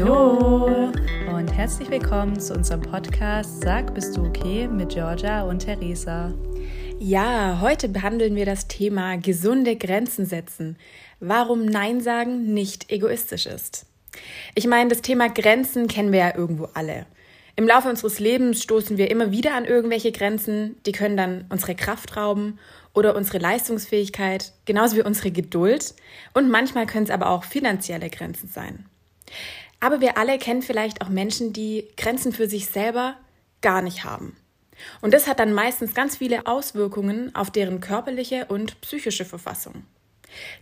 [0.00, 0.90] Hallo
[1.30, 6.32] und herzlich willkommen zu unserem Podcast Sag, bist du okay mit Georgia und Theresa.
[6.98, 10.78] Ja, heute behandeln wir das Thema gesunde Grenzen setzen.
[11.18, 13.84] Warum Nein sagen nicht egoistisch ist.
[14.54, 17.04] Ich meine, das Thema Grenzen kennen wir ja irgendwo alle.
[17.56, 21.74] Im Laufe unseres Lebens stoßen wir immer wieder an irgendwelche Grenzen, die können dann unsere
[21.74, 22.58] Kraft rauben
[22.94, 25.94] oder unsere Leistungsfähigkeit, genauso wie unsere Geduld
[26.32, 28.86] und manchmal können es aber auch finanzielle Grenzen sein.
[29.80, 33.16] Aber wir alle kennen vielleicht auch Menschen, die Grenzen für sich selber
[33.62, 34.36] gar nicht haben.
[35.00, 39.84] Und das hat dann meistens ganz viele Auswirkungen auf deren körperliche und psychische Verfassung.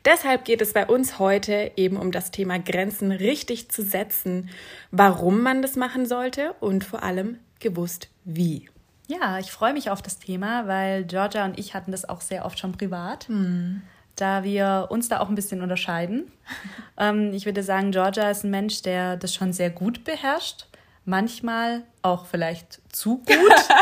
[0.04, 4.48] Deshalb geht es bei uns heute eben um das Thema Grenzen richtig zu setzen,
[4.90, 8.70] warum man das machen sollte und vor allem gewusst wie.
[9.08, 12.44] Ja, ich freue mich auf das Thema, weil Georgia und ich hatten das auch sehr
[12.44, 13.28] oft schon privat.
[13.28, 13.82] Mhm
[14.20, 16.30] da wir uns da auch ein bisschen unterscheiden.
[16.98, 20.66] ähm, ich würde sagen, Georgia ist ein Mensch, der das schon sehr gut beherrscht.
[21.04, 23.28] Manchmal auch vielleicht zu gut,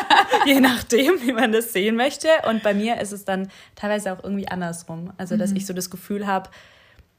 [0.46, 2.28] je nachdem, wie man das sehen möchte.
[2.48, 5.12] Und bei mir ist es dann teilweise auch irgendwie andersrum.
[5.16, 5.56] Also, dass mhm.
[5.56, 6.50] ich so das Gefühl habe,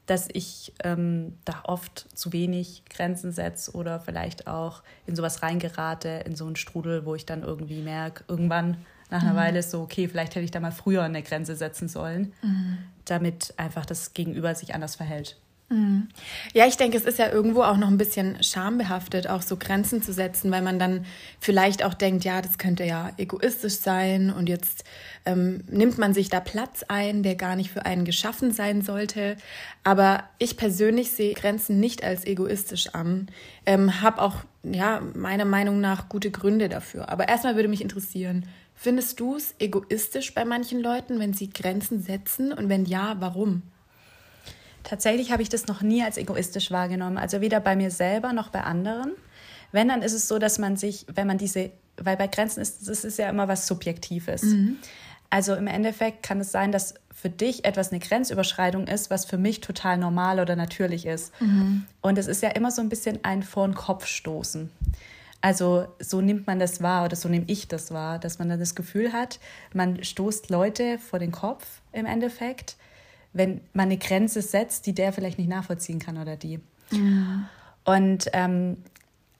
[0.08, 6.22] dass ich ähm, da oft zu wenig Grenzen setze oder vielleicht auch in sowas reingerate,
[6.24, 8.78] in so einen Strudel, wo ich dann irgendwie merke, irgendwann
[9.10, 9.36] nach einer mhm.
[9.36, 12.78] Weile ist so, okay, vielleicht hätte ich da mal früher eine Grenze setzen sollen, mhm.
[13.04, 15.36] damit einfach das Gegenüber sich anders verhält.
[15.70, 16.08] Mhm.
[16.54, 20.02] Ja, ich denke, es ist ja irgendwo auch noch ein bisschen schambehaftet, auch so Grenzen
[20.02, 21.04] zu setzen, weil man dann
[21.40, 24.84] vielleicht auch denkt, ja, das könnte ja egoistisch sein und jetzt
[25.26, 29.36] ähm, nimmt man sich da Platz ein, der gar nicht für einen geschaffen sein sollte.
[29.84, 33.28] Aber ich persönlich sehe Grenzen nicht als egoistisch an,
[33.66, 37.10] ähm, habe auch, ja, meiner Meinung nach gute Gründe dafür.
[37.10, 38.46] Aber erstmal würde mich interessieren,
[38.80, 42.52] Findest du es egoistisch bei manchen Leuten, wenn sie Grenzen setzen?
[42.52, 43.62] Und wenn ja, warum?
[44.84, 47.18] Tatsächlich habe ich das noch nie als egoistisch wahrgenommen.
[47.18, 49.14] Also weder bei mir selber noch bei anderen.
[49.72, 52.88] Wenn, dann ist es so, dass man sich, wenn man diese, weil bei Grenzen ist
[52.88, 54.44] es ist ja immer was Subjektives.
[54.44, 54.76] Mhm.
[55.28, 59.38] Also im Endeffekt kann es sein, dass für dich etwas eine Grenzüberschreitung ist, was für
[59.38, 61.32] mich total normal oder natürlich ist.
[61.40, 61.84] Mhm.
[62.00, 64.70] Und es ist ja immer so ein bisschen ein Vor den Kopf stoßen.
[65.40, 68.58] Also so nimmt man das wahr oder so nehme ich das wahr, dass man dann
[68.58, 69.38] das Gefühl hat,
[69.72, 72.76] man stoßt Leute vor den Kopf im Endeffekt,
[73.32, 76.60] wenn man eine Grenze setzt, die der vielleicht nicht nachvollziehen kann oder die.
[76.90, 77.48] Ja.
[77.84, 78.78] Und ähm,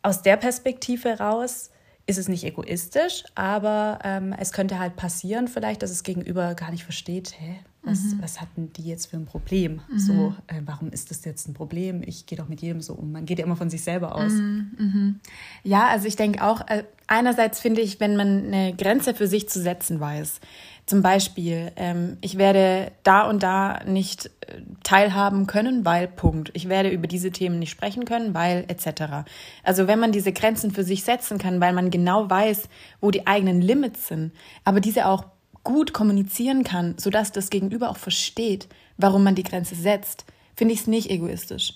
[0.03, 1.71] aus der Perspektive raus
[2.07, 6.71] ist es nicht egoistisch, aber ähm, es könnte halt passieren vielleicht, dass es gegenüber gar
[6.71, 8.23] nicht versteht, hä, was, mhm.
[8.23, 9.81] was hatten die jetzt für ein Problem?
[9.91, 9.99] Mhm.
[9.99, 12.03] So, äh, warum ist das jetzt ein Problem?
[12.05, 13.13] Ich gehe doch mit jedem so um.
[13.13, 14.33] Man geht ja immer von sich selber aus.
[14.33, 14.71] Mhm.
[14.79, 15.21] mhm.
[15.63, 19.49] Ja, also ich denke auch, äh, einerseits finde ich, wenn man eine Grenze für sich
[19.49, 20.41] zu setzen weiß,
[20.89, 26.51] zum Beispiel, ähm, ich werde da und da nicht äh, teilhaben können, weil Punkt.
[26.55, 29.29] Ich werde über diese Themen nicht sprechen können, weil etc.
[29.63, 32.71] Also wenn man diese Grenzen für sich setzen kann, weil man genau weiß,
[33.03, 34.33] wo die eigenen Limits sind,
[34.65, 35.27] aber diese auch
[35.69, 40.25] gut kommunizieren kann, sodass das Gegenüber auch versteht, warum man die Grenze setzt,
[40.57, 41.75] finde ich es nicht egoistisch.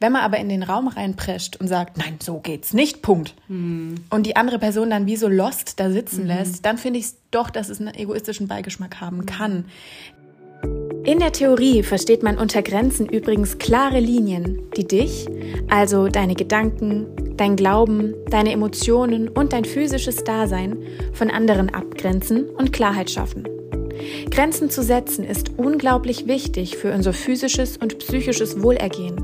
[0.00, 3.34] Wenn man aber in den Raum reinprescht und sagt, nein, so geht's nicht, Punkt.
[3.48, 3.94] Mhm.
[4.10, 6.26] Und die andere Person dann wie so lost da sitzen mhm.
[6.26, 9.26] lässt, dann finde ich es doch, dass es einen egoistischen Beigeschmack haben mhm.
[9.26, 9.64] kann.
[11.04, 15.26] In der Theorie versteht man unter Grenzen übrigens klare Linien, die dich,
[15.68, 17.06] also deine Gedanken,
[17.36, 20.78] dein Glauben, deine Emotionen und dein physisches Dasein
[21.12, 23.48] von anderen abgrenzen und Klarheit schaffen.
[24.30, 29.16] Grenzen zu setzen ist unglaublich wichtig für unser physisches und psychisches Wohlergehen.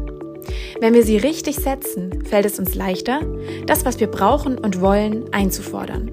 [0.81, 3.21] Wenn wir sie richtig setzen, fällt es uns leichter,
[3.67, 6.11] das, was wir brauchen und wollen, einzufordern.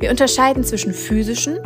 [0.00, 1.58] Wir unterscheiden zwischen physischen,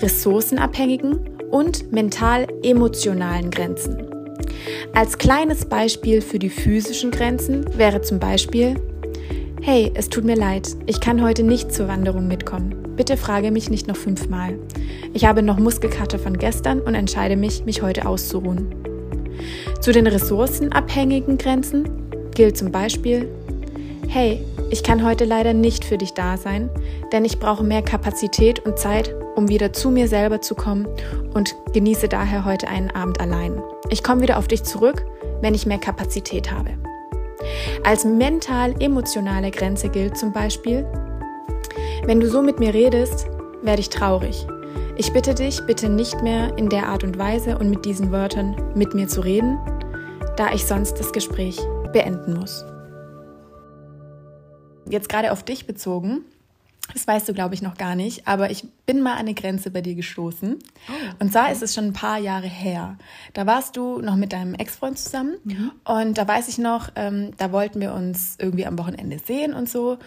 [0.00, 4.06] ressourcenabhängigen und mental-emotionalen Grenzen.
[4.94, 8.74] Als kleines Beispiel für die physischen Grenzen wäre zum Beispiel,
[9.62, 12.74] hey, es tut mir leid, ich kann heute nicht zur Wanderung mitkommen.
[12.96, 14.58] Bitte frage mich nicht noch fünfmal.
[15.12, 18.74] Ich habe noch Muskelkater von gestern und entscheide mich, mich heute auszuruhen.
[19.80, 21.88] Zu den ressourcenabhängigen Grenzen
[22.34, 23.28] gilt zum Beispiel,
[24.08, 26.70] hey, ich kann heute leider nicht für dich da sein,
[27.12, 30.86] denn ich brauche mehr Kapazität und Zeit, um wieder zu mir selber zu kommen
[31.32, 33.60] und genieße daher heute einen Abend allein.
[33.88, 35.02] Ich komme wieder auf dich zurück,
[35.40, 36.72] wenn ich mehr Kapazität habe.
[37.82, 40.86] Als mental-emotionale Grenze gilt zum Beispiel,
[42.04, 43.28] wenn du so mit mir redest,
[43.62, 44.46] werde ich traurig.
[44.98, 48.54] Ich bitte dich, bitte nicht mehr in der Art und Weise und mit diesen Wörtern
[48.74, 49.58] mit mir zu reden,
[50.36, 51.58] da ich sonst das Gespräch
[51.94, 52.62] beenden muss.
[54.86, 56.26] Jetzt gerade auf dich bezogen.
[56.92, 58.26] Das weißt du, glaube ich, noch gar nicht.
[58.26, 60.58] Aber ich bin mal an eine Grenze bei dir gestoßen.
[60.88, 62.96] Oh, und zwar ist es schon ein paar Jahre her.
[63.32, 65.36] Da warst du noch mit deinem Ex-Freund zusammen.
[65.44, 65.72] Mhm.
[65.84, 69.68] Und da weiß ich noch, ähm, da wollten wir uns irgendwie am Wochenende sehen und
[69.68, 69.98] so.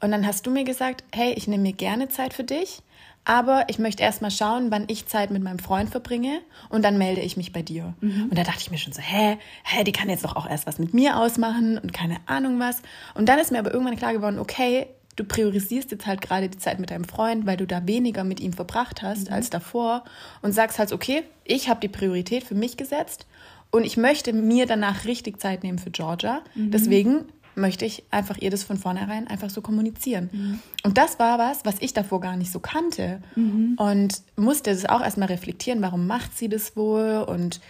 [0.00, 2.82] Und dann hast du mir gesagt, hey, ich nehme mir gerne Zeit für dich.
[3.24, 6.40] Aber ich möchte erst mal schauen, wann ich Zeit mit meinem Freund verbringe
[6.70, 7.94] und dann melde ich mich bei dir.
[8.00, 8.24] Mhm.
[8.24, 10.66] Und da dachte ich mir schon so, hä, hä, die kann jetzt doch auch erst
[10.66, 12.82] was mit mir ausmachen und keine Ahnung was.
[13.14, 16.58] Und dann ist mir aber irgendwann klar geworden, okay, du priorisierst jetzt halt gerade die
[16.58, 19.34] Zeit mit deinem Freund, weil du da weniger mit ihm verbracht hast mhm.
[19.34, 20.04] als davor
[20.40, 23.26] und sagst halt, okay, ich habe die Priorität für mich gesetzt
[23.70, 26.42] und ich möchte mir danach richtig Zeit nehmen für Georgia.
[26.54, 26.70] Mhm.
[26.70, 27.24] Deswegen
[27.54, 30.30] möchte ich einfach ihr das von vornherein einfach so kommunizieren.
[30.32, 30.58] Mhm.
[30.84, 33.74] Und das war was, was ich davor gar nicht so kannte mhm.
[33.76, 37.60] und musste das auch erstmal reflektieren, warum macht sie das wohl und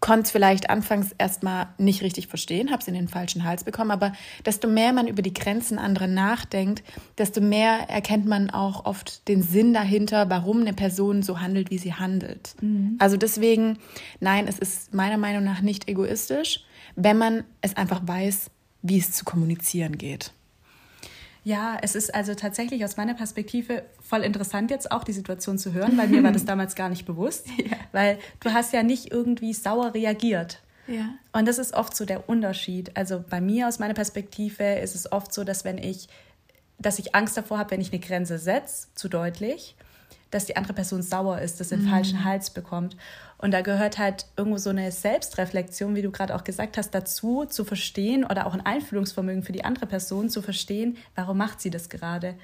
[0.00, 3.90] konnte es vielleicht anfangs erstmal nicht richtig verstehen, habe es in den falschen Hals bekommen,
[3.90, 4.12] aber
[4.44, 6.82] desto mehr man über die Grenzen anderer nachdenkt,
[7.18, 11.78] desto mehr erkennt man auch oft den Sinn dahinter, warum eine Person so handelt, wie
[11.78, 12.54] sie handelt.
[12.60, 12.96] Mhm.
[12.98, 13.78] Also deswegen,
[14.20, 16.64] nein, es ist meiner Meinung nach nicht egoistisch,
[16.94, 18.50] wenn man es einfach weiß,
[18.82, 20.32] wie es zu kommunizieren geht.
[21.46, 25.72] Ja, es ist also tatsächlich aus meiner Perspektive voll interessant jetzt auch die Situation zu
[25.72, 27.76] hören, weil mir war das damals gar nicht bewusst, ja.
[27.92, 30.60] weil du hast ja nicht irgendwie sauer reagiert.
[30.88, 31.14] Ja.
[31.32, 32.96] Und das ist oft so der Unterschied.
[32.96, 36.08] Also bei mir aus meiner Perspektive ist es oft so, dass wenn ich,
[36.80, 39.76] dass ich Angst davor habe, wenn ich eine Grenze setze, zu deutlich,
[40.30, 41.90] dass die andere Person sauer ist, dass sie den mhm.
[41.90, 42.96] falschen Hals bekommt.
[43.38, 47.44] Und da gehört halt irgendwo so eine Selbstreflexion, wie du gerade auch gesagt hast, dazu
[47.44, 51.70] zu verstehen oder auch ein Einfühlungsvermögen für die andere Person zu verstehen, warum macht sie
[51.70, 52.34] das gerade.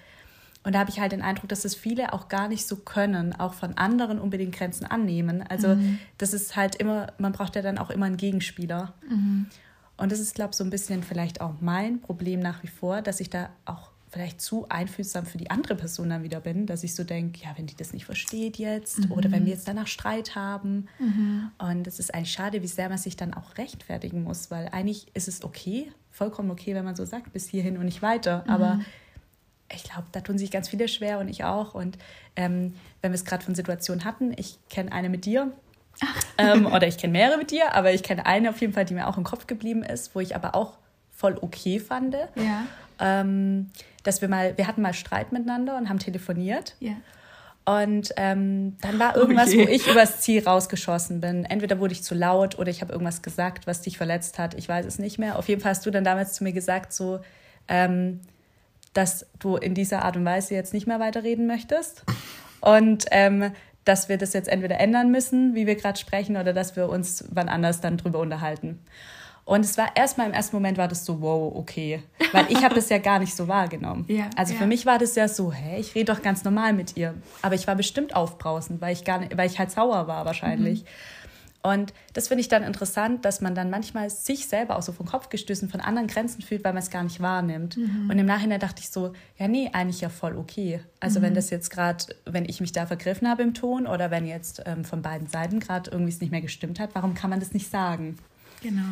[0.64, 3.34] Und da habe ich halt den Eindruck, dass das viele auch gar nicht so können,
[3.34, 5.42] auch von anderen unbedingt Grenzen annehmen.
[5.48, 5.98] Also mhm.
[6.18, 8.94] das ist halt immer, man braucht ja dann auch immer einen Gegenspieler.
[9.08, 9.46] Mhm.
[9.96, 13.02] Und das ist, glaube ich, so ein bisschen vielleicht auch mein Problem nach wie vor,
[13.02, 16.84] dass ich da auch vielleicht zu einfühlsam für die andere Person dann wieder bin, dass
[16.84, 19.12] ich so denke, ja, wenn die das nicht versteht jetzt mhm.
[19.12, 20.86] oder wenn wir jetzt danach Streit haben.
[20.98, 21.50] Mhm.
[21.56, 25.06] Und es ist eigentlich schade, wie sehr man sich dann auch rechtfertigen muss, weil eigentlich
[25.14, 28.44] ist es okay, vollkommen okay, wenn man so sagt, bis hierhin und nicht weiter.
[28.44, 28.50] Mhm.
[28.50, 28.80] Aber
[29.74, 31.74] ich glaube, da tun sich ganz viele schwer und ich auch.
[31.74, 31.96] Und
[32.36, 35.52] ähm, wenn wir es gerade von Situationen hatten, ich kenne eine mit dir.
[36.36, 38.92] ähm, oder ich kenne mehrere mit dir, aber ich kenne eine auf jeden Fall, die
[38.92, 40.76] mir auch im Kopf geblieben ist, wo ich aber auch
[41.22, 42.14] voll okay fand.
[42.34, 42.66] Ja.
[42.98, 43.70] Ähm,
[44.02, 46.74] dass wir mal, wir hatten mal Streit miteinander und haben telefoniert.
[46.80, 46.94] Ja.
[47.64, 51.44] Und ähm, dann war irgendwas, oh wo ich übers Ziel rausgeschossen bin.
[51.44, 54.54] Entweder wurde ich zu laut oder ich habe irgendwas gesagt, was dich verletzt hat.
[54.54, 55.38] Ich weiß es nicht mehr.
[55.38, 57.20] Auf jeden Fall hast du dann damals zu mir gesagt, so,
[57.68, 58.20] ähm,
[58.94, 62.02] dass du in dieser Art und Weise jetzt nicht mehr weiterreden möchtest.
[62.60, 63.52] Und ähm,
[63.84, 67.24] dass wir das jetzt entweder ändern müssen, wie wir gerade sprechen, oder dass wir uns
[67.30, 68.80] wann anders dann drüber unterhalten.
[69.44, 72.02] Und es war erstmal im ersten Moment war das so, wow, okay.
[72.30, 74.06] Weil ich habe das ja gar nicht so wahrgenommen.
[74.12, 74.58] Ja, also ja.
[74.58, 77.14] für mich war das ja so, hä, ich rede doch ganz normal mit ihr.
[77.40, 80.82] Aber ich war bestimmt aufbrausend, weil ich gar nicht, weil ich halt sauer war wahrscheinlich.
[80.82, 80.88] Mhm.
[81.62, 85.06] Und das finde ich dann interessant, dass man dann manchmal sich selber auch so vom
[85.06, 87.76] Kopf gestößen von anderen Grenzen fühlt, weil man es gar nicht wahrnimmt.
[87.76, 88.10] Mhm.
[88.10, 90.80] Und im Nachhinein dachte ich so, ja, nee, eigentlich ja voll okay.
[90.98, 91.24] Also mhm.
[91.24, 94.62] wenn das jetzt gerade, wenn ich mich da vergriffen habe im Ton oder wenn jetzt
[94.66, 97.54] ähm, von beiden Seiten gerade irgendwie es nicht mehr gestimmt hat, warum kann man das
[97.54, 98.18] nicht sagen?
[98.60, 98.82] Genau.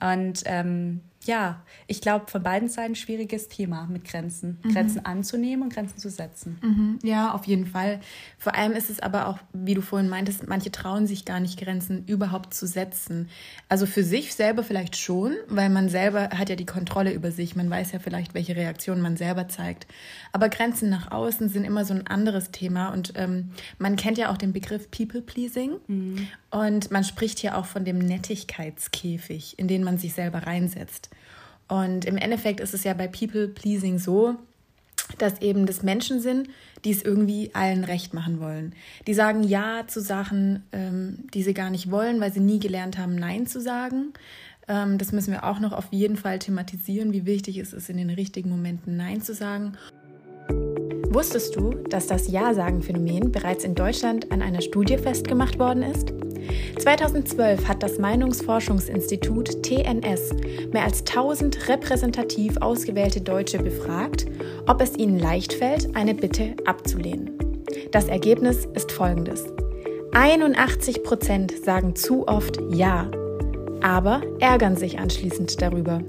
[0.00, 4.58] Und ähm, ja, ich glaube, von beiden Seiten schwieriges Thema mit Grenzen.
[4.62, 4.72] Mhm.
[4.72, 6.58] Grenzen anzunehmen und Grenzen zu setzen.
[6.62, 6.98] Mhm.
[7.02, 8.00] Ja, auf jeden Fall.
[8.38, 11.60] Vor allem ist es aber auch, wie du vorhin meintest, manche trauen sich gar nicht,
[11.60, 13.28] Grenzen überhaupt zu setzen.
[13.68, 17.56] Also für sich selber vielleicht schon, weil man selber hat ja die Kontrolle über sich.
[17.56, 19.86] Man weiß ja vielleicht, welche Reaktionen man selber zeigt.
[20.32, 22.88] Aber Grenzen nach außen sind immer so ein anderes Thema.
[22.92, 25.72] Und ähm, man kennt ja auch den Begriff People-Pleasing.
[25.88, 26.28] Mhm.
[26.50, 31.10] Und man spricht ja auch von dem Nettigkeitskäfig, in den man sich selber reinsetzt.
[31.68, 34.36] Und im Endeffekt ist es ja bei People-Pleasing so,
[35.18, 36.48] dass eben das Menschen sind,
[36.84, 38.74] die es irgendwie allen recht machen wollen.
[39.06, 42.98] Die sagen Ja zu Sachen, ähm, die sie gar nicht wollen, weil sie nie gelernt
[42.98, 44.12] haben, Nein zu sagen.
[44.68, 47.96] Ähm, das müssen wir auch noch auf jeden Fall thematisieren, wie wichtig es ist, in
[47.96, 49.76] den richtigen Momenten Nein zu sagen.
[51.10, 56.12] Wusstest du, dass das Ja-Sagen-Phänomen bereits in Deutschland an einer Studie festgemacht worden ist?
[56.78, 60.32] 2012 hat das Meinungsforschungsinstitut TNS
[60.72, 64.26] mehr als 1000 repräsentativ ausgewählte Deutsche befragt,
[64.66, 67.30] ob es ihnen leicht fällt, eine Bitte abzulehnen.
[67.90, 69.44] Das Ergebnis ist folgendes.
[70.12, 73.10] 81 Prozent sagen zu oft Ja,
[73.82, 76.02] aber ärgern sich anschließend darüber.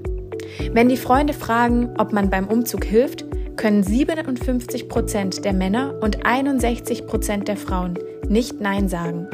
[0.72, 3.24] Wenn die Freunde fragen, ob man beim Umzug hilft,
[3.60, 9.26] können 57 Prozent der Männer und 61 Prozent der Frauen nicht Nein sagen.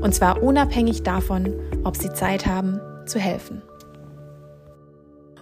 [0.00, 3.60] Und zwar unabhängig davon, ob sie Zeit haben zu helfen.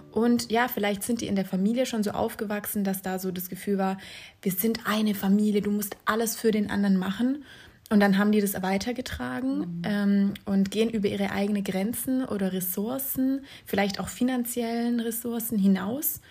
[0.09, 3.47] Und ja, vielleicht sind die in der Familie schon so aufgewachsen, dass da so das
[3.47, 3.99] Gefühl war,
[4.41, 7.45] wir sind eine Familie, du musst alles für den anderen machen.
[7.91, 9.81] Und dann haben die das weitergetragen mhm.
[9.83, 16.21] ähm, und gehen über ihre eigenen Grenzen oder Ressourcen, vielleicht auch finanziellen Ressourcen hinaus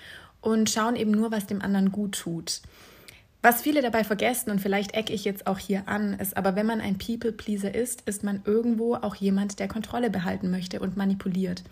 [0.40, 2.62] und schauen eben nur, was dem anderen gut tut.
[3.42, 6.66] Was viele dabei vergessen, und vielleicht ecke ich jetzt auch hier an, ist aber, wenn
[6.66, 11.62] man ein People-Pleaser ist, ist man irgendwo auch jemand, der Kontrolle behalten möchte und manipuliert.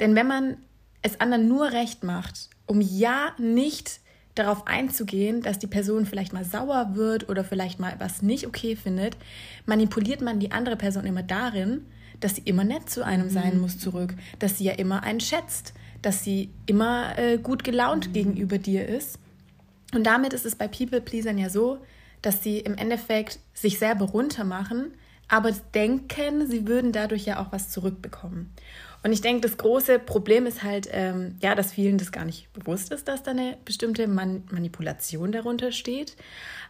[0.00, 0.56] Denn wenn man
[1.02, 4.00] es anderen nur recht macht, um ja nicht
[4.34, 8.74] darauf einzugehen, dass die Person vielleicht mal sauer wird oder vielleicht mal was nicht okay
[8.74, 9.16] findet,
[9.64, 11.86] manipuliert man die andere Person immer darin,
[12.20, 13.60] dass sie immer nett zu einem sein mhm.
[13.62, 15.72] muss zurück, dass sie ja immer einen schätzt,
[16.02, 18.12] dass sie immer äh, gut gelaunt mhm.
[18.12, 19.18] gegenüber dir ist.
[19.94, 21.78] Und damit ist es bei People-Pleasern ja so,
[22.22, 24.92] dass sie im Endeffekt sich selber runtermachen,
[25.28, 28.50] aber denken, sie würden dadurch ja auch was zurückbekommen.
[29.02, 32.52] Und ich denke, das große Problem ist halt, ähm, ja, dass vielen das gar nicht
[32.52, 36.16] bewusst ist, dass da eine bestimmte Man Manipulation darunter steht.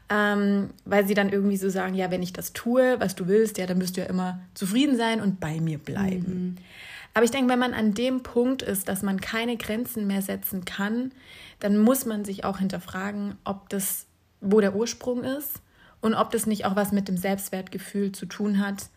[0.09, 3.59] Ähm, weil sie dann irgendwie so sagen, ja, wenn ich das tue, was du willst,
[3.59, 6.27] ja, dann müsst du ja immer zufrieden sein und bei mir bleiben.
[6.29, 6.57] Mhm.
[7.17, 10.67] Aber ich denke, wenn man an dem Punkt ist, dass man keine Grenzen mehr setzen
[10.67, 11.13] kann,
[11.61, 14.05] dann muss man sich auch hinterfragen, ob das,
[14.43, 15.63] wo der Ursprung ist
[16.03, 18.91] und ob das nicht auch was mit dem Selbstwertgefühl zu tun hat,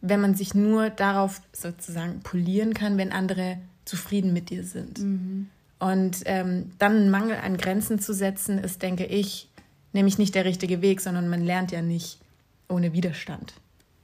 [0.00, 5.00] wenn man sich nur darauf sozusagen polieren kann, wenn andere zufrieden mit dir sind.
[5.00, 5.50] Mhm.
[5.78, 9.46] Und ähm, dann einen Mangel an Grenzen zu setzen, ist, denke ich,
[9.92, 12.18] nämlich nicht der richtige Weg, sondern man lernt ja nicht
[12.66, 13.52] ohne Widerstand.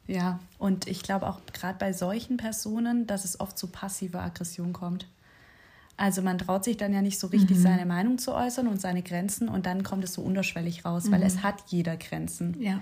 [0.06, 4.72] Ja, und ich glaube auch gerade bei solchen Personen, dass es oft zu passiver Aggression
[4.72, 5.06] kommt.
[5.96, 7.62] Also man traut sich dann ja nicht so richtig, mhm.
[7.62, 11.12] seine Meinung zu äußern und seine Grenzen und dann kommt es so unterschwellig raus, mhm.
[11.12, 12.60] weil es hat jeder Grenzen.
[12.60, 12.80] Ja.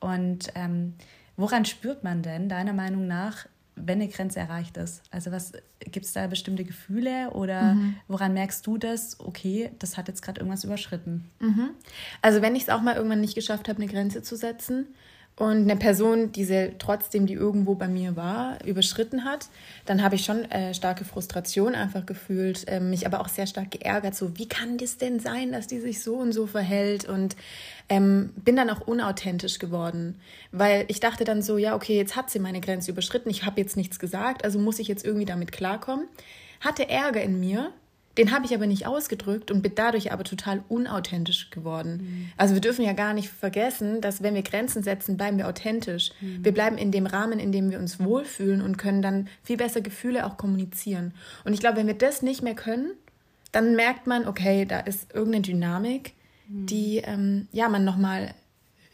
[0.00, 0.94] Und ähm,
[1.36, 5.02] Woran spürt man denn deiner Meinung nach, wenn eine Grenze erreicht ist?
[5.10, 7.96] Also was gibt es da bestimmte Gefühle oder mhm.
[8.06, 9.18] woran merkst du das?
[9.18, 11.28] Okay, das hat jetzt gerade irgendwas überschritten.
[11.40, 11.70] Mhm.
[12.22, 14.86] Also wenn ich es auch mal irgendwann nicht geschafft habe, eine Grenze zu setzen,
[15.36, 19.48] und eine Person, diese trotzdem, die irgendwo bei mir war, überschritten hat,
[19.84, 23.72] dann habe ich schon äh, starke Frustration einfach gefühlt, äh, mich aber auch sehr stark
[23.72, 27.08] geärgert, so wie kann das denn sein, dass die sich so und so verhält?
[27.08, 27.34] Und
[27.88, 30.20] ähm, bin dann auch unauthentisch geworden,
[30.52, 33.60] weil ich dachte dann so, ja, okay, jetzt hat sie meine Grenze überschritten, ich habe
[33.60, 36.06] jetzt nichts gesagt, also muss ich jetzt irgendwie damit klarkommen.
[36.60, 37.72] Hatte Ärger in mir,
[38.16, 42.00] den habe ich aber nicht ausgedrückt und bin dadurch aber total unauthentisch geworden.
[42.02, 42.28] Mhm.
[42.36, 46.12] Also wir dürfen ja gar nicht vergessen, dass wenn wir Grenzen setzen, bleiben wir authentisch.
[46.20, 46.44] Mhm.
[46.44, 49.80] Wir bleiben in dem Rahmen, in dem wir uns wohlfühlen und können dann viel besser
[49.80, 51.12] Gefühle auch kommunizieren.
[51.44, 52.92] Und ich glaube, wenn wir das nicht mehr können,
[53.50, 56.14] dann merkt man, okay, da ist irgendeine Dynamik,
[56.48, 56.66] mhm.
[56.66, 58.34] die ähm, ja man nochmal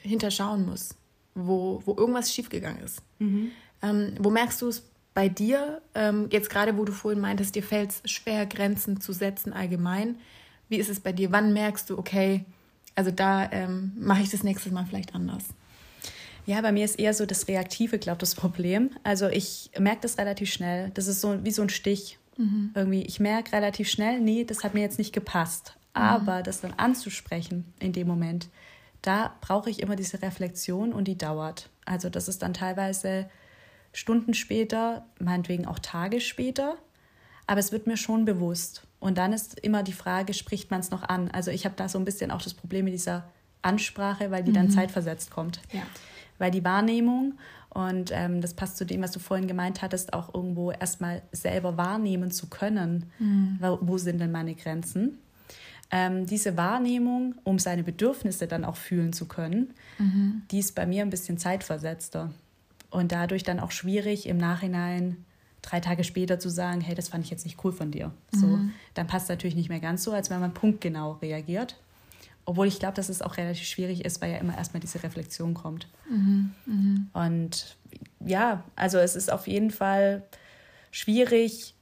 [0.03, 0.95] hinterschauen muss,
[1.35, 3.03] wo, wo irgendwas schiefgegangen ist.
[3.19, 3.51] Mhm.
[3.83, 7.63] Ähm, wo merkst du es bei dir, ähm, jetzt gerade wo du vorhin meintest, dir
[7.63, 10.17] fällt es schwer, Grenzen zu setzen allgemein.
[10.69, 11.33] Wie ist es bei dir?
[11.33, 12.45] Wann merkst du, okay,
[12.95, 15.45] also da ähm, mache ich das nächste Mal vielleicht anders?
[16.47, 18.91] Ja, bei mir ist eher so das Reaktive, glaube ich, das Problem.
[19.03, 20.91] Also ich merke das relativ schnell.
[20.95, 22.19] Das ist so wie so ein Stich.
[22.37, 22.71] Mhm.
[22.75, 25.75] Irgendwie, ich merke relativ schnell, nee, das hat mir jetzt nicht gepasst.
[25.95, 26.03] Mhm.
[26.03, 28.49] Aber das dann anzusprechen in dem Moment,
[29.03, 31.69] da brauche ich immer diese Reflexion und die dauert.
[31.85, 33.29] Also das ist dann teilweise
[33.93, 36.77] Stunden später, meinetwegen auch Tage später,
[37.47, 38.87] aber es wird mir schon bewusst.
[39.01, 41.31] Und dann ist immer die Frage, spricht man es noch an?
[41.31, 43.25] Also ich habe da so ein bisschen auch das Problem mit dieser
[43.63, 44.57] Ansprache, weil die mhm.
[44.57, 45.61] dann zeitversetzt kommt.
[45.73, 45.83] Ja.
[46.39, 47.35] Weil die Wahrnehmung,
[47.71, 51.77] und ähm, das passt zu dem, was du vorhin gemeint hattest, auch irgendwo erstmal selber
[51.77, 53.59] wahrnehmen zu können, mhm.
[53.61, 55.19] wo, wo, sind denn meine Grenzen?
[55.91, 60.43] Ähm, diese Wahrnehmung, um seine Bedürfnisse dann auch fühlen zu können, mhm.
[60.51, 62.31] die ist bei mir ein bisschen zeitversetzter
[62.91, 65.25] und dadurch dann auch schwierig im Nachhinein
[65.63, 68.13] drei Tage später zu sagen, hey, das fand ich jetzt nicht cool von dir.
[68.33, 68.73] So, mhm.
[68.95, 71.77] dann passt es natürlich nicht mehr ganz so, als wenn man punktgenau reagiert.
[72.47, 75.55] Obwohl ich glaube, dass es auch relativ schwierig ist, weil ja immer erstmal diese Reflexion
[75.55, 75.87] kommt.
[76.09, 76.53] Mhm.
[76.67, 77.11] Mhm.
[77.13, 77.77] Und
[78.25, 80.23] ja, also es ist auf jeden Fall
[80.91, 81.75] schwierig,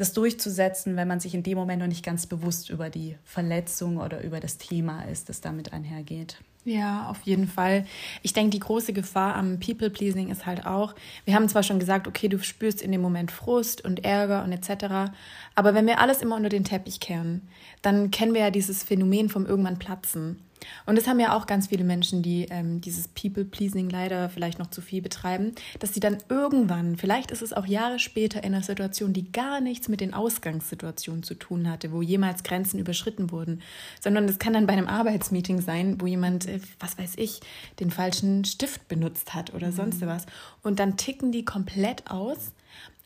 [0.00, 3.98] das durchzusetzen, wenn man sich in dem Moment noch nicht ganz bewusst über die Verletzung
[3.98, 6.38] oder über das Thema ist, das damit einhergeht.
[6.64, 7.86] Ja, auf jeden Fall.
[8.22, 10.94] Ich denke, die große Gefahr am People-Pleasing ist halt auch,
[11.26, 14.52] wir haben zwar schon gesagt, okay, du spürst in dem Moment Frust und Ärger und
[14.52, 15.12] etc.,
[15.54, 17.42] aber wenn wir alles immer unter den Teppich kehren,
[17.82, 20.38] dann kennen wir ja dieses Phänomen vom irgendwann Platzen.
[20.86, 24.68] Und das haben ja auch ganz viele Menschen, die ähm, dieses People-Pleasing leider vielleicht noch
[24.68, 28.62] zu viel betreiben, dass sie dann irgendwann, vielleicht ist es auch Jahre später in einer
[28.62, 33.62] Situation, die gar nichts mit den Ausgangssituationen zu tun hatte, wo jemals Grenzen überschritten wurden,
[34.00, 37.40] sondern es kann dann bei einem Arbeitsmeeting sein, wo jemand, äh, was weiß ich,
[37.78, 39.72] den falschen Stift benutzt hat oder mhm.
[39.72, 40.26] sonst was.
[40.62, 42.52] Und dann ticken die komplett aus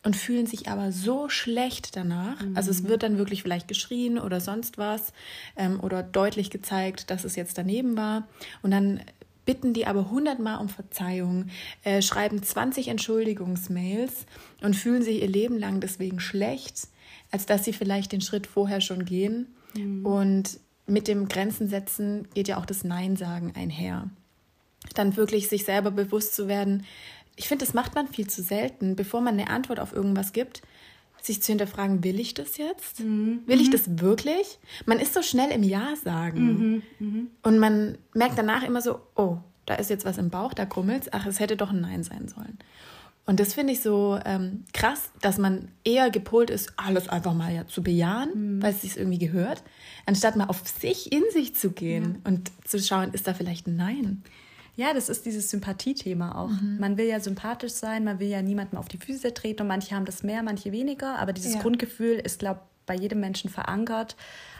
[0.05, 2.39] und fühlen sich aber so schlecht danach.
[2.39, 2.55] Mhm.
[2.55, 5.11] Also es wird dann wirklich vielleicht geschrien oder sonst was
[5.57, 8.27] ähm, oder deutlich gezeigt, dass es jetzt daneben war.
[8.61, 9.01] Und dann
[9.45, 11.47] bitten die aber hundertmal um Verzeihung,
[11.83, 14.27] äh, schreiben 20 Entschuldigungsmails
[14.61, 16.87] und fühlen sich ihr Leben lang deswegen schlecht,
[17.31, 19.47] als dass sie vielleicht den Schritt vorher schon gehen.
[19.75, 20.05] Mhm.
[20.05, 24.07] Und mit dem Grenzen setzen geht ja auch das Nein sagen einher.
[24.93, 26.85] Dann wirklich sich selber bewusst zu werden,
[27.35, 30.61] ich finde, das macht man viel zu selten, bevor man eine Antwort auf irgendwas gibt,
[31.21, 32.99] sich zu hinterfragen, will ich das jetzt?
[32.99, 33.41] Mhm.
[33.45, 33.71] Will ich mhm.
[33.71, 34.59] das wirklich?
[34.85, 36.83] Man ist so schnell im Ja sagen.
[36.99, 37.07] Mhm.
[37.07, 37.27] Mhm.
[37.41, 41.07] Und man merkt danach immer so, oh, da ist jetzt was im Bauch, da krummelt's.
[41.11, 42.59] Ach, es hätte doch ein Nein sein sollen.
[43.25, 47.51] Und das finde ich so ähm, krass, dass man eher gepolt ist, alles einfach mal
[47.51, 48.61] ja zu bejahen, mhm.
[48.61, 49.63] weil es sich irgendwie gehört,
[50.05, 52.29] anstatt mal auf sich in sich zu gehen ja.
[52.29, 54.23] und zu schauen, ist da vielleicht ein Nein.
[54.75, 56.49] Ja, das ist dieses Sympathiethema auch.
[56.49, 56.77] Mhm.
[56.79, 59.95] Man will ja sympathisch sein, man will ja niemandem auf die Füße treten und manche
[59.95, 61.61] haben das mehr, manche weniger, aber dieses ja.
[61.61, 64.15] Grundgefühl ist, glaube ich, bei jedem Menschen verankert,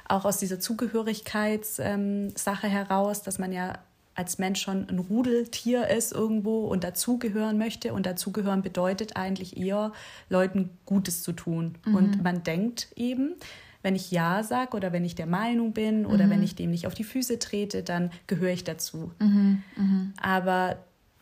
[0.07, 3.77] auch aus dieser Zugehörigkeitssache ähm, heraus, dass man ja
[4.15, 7.93] als Mensch schon ein Rudeltier ist irgendwo und dazugehören möchte.
[7.93, 9.91] Und dazugehören bedeutet eigentlich eher,
[10.29, 11.75] Leuten Gutes zu tun.
[11.85, 11.95] Mhm.
[11.95, 13.35] Und man denkt eben,
[13.85, 16.31] wenn ich Ja sage oder wenn ich der Meinung bin oder mhm.
[16.31, 19.11] wenn ich dem nicht auf die Füße trete, dann gehöre ich dazu.
[19.19, 19.61] Mhm.
[19.77, 20.13] Mhm.
[20.19, 20.77] Aber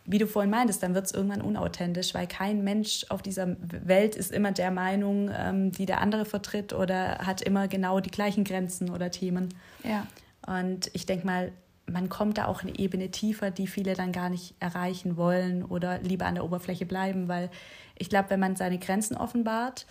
[0.05, 4.15] wie du vorhin meintest, dann wird es irgendwann unauthentisch, weil kein Mensch auf dieser Welt
[4.15, 8.45] ist immer der Meinung, ähm, die der andere vertritt oder hat immer genau die gleichen
[8.45, 9.49] Grenzen oder Themen.
[9.83, 10.07] Ja.
[10.47, 11.51] Und ich denke mal,
[11.85, 15.99] man kommt da auch eine Ebene tiefer, die viele dann gar nicht erreichen wollen oder
[15.99, 17.49] lieber an der Oberfläche bleiben, weil
[17.97, 19.85] ich glaube, wenn man seine Grenzen offenbart,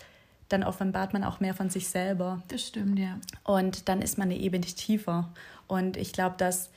[0.53, 2.43] dann offenbart man auch mehr von sich selber.
[2.49, 3.19] Das stimmt, ja.
[3.45, 5.33] Und dann ist man eine Ebene tiefer.
[5.67, 6.71] Und ich glaube, dass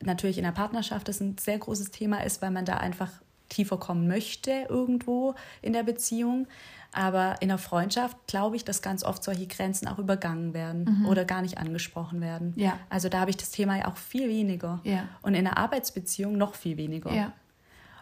[0.00, 3.10] natürlich in der Partnerschaft das ein sehr großes Thema ist, weil man da einfach
[3.48, 6.46] tiefer kommen möchte irgendwo in der Beziehung.
[6.92, 11.06] Aber in der Freundschaft glaube ich, dass ganz oft solche Grenzen auch übergangen werden mhm.
[11.06, 12.54] oder gar nicht angesprochen werden.
[12.56, 12.78] Ja.
[12.88, 14.80] Also da habe ich das Thema ja auch viel weniger.
[14.82, 15.08] Ja.
[15.22, 17.12] Und in der Arbeitsbeziehung noch viel weniger.
[17.12, 17.32] Ja.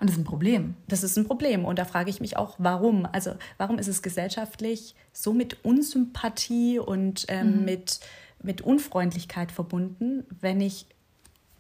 [0.01, 0.75] Und das ist ein Problem.
[0.89, 1.65] Das ist ein Problem.
[1.65, 3.07] Und da frage ich mich auch, warum?
[3.11, 7.65] Also, warum ist es gesellschaftlich so mit Unsympathie und ähm, mhm.
[7.65, 8.01] mit,
[8.43, 10.87] mit Unfreundlichkeit verbunden, wenn ich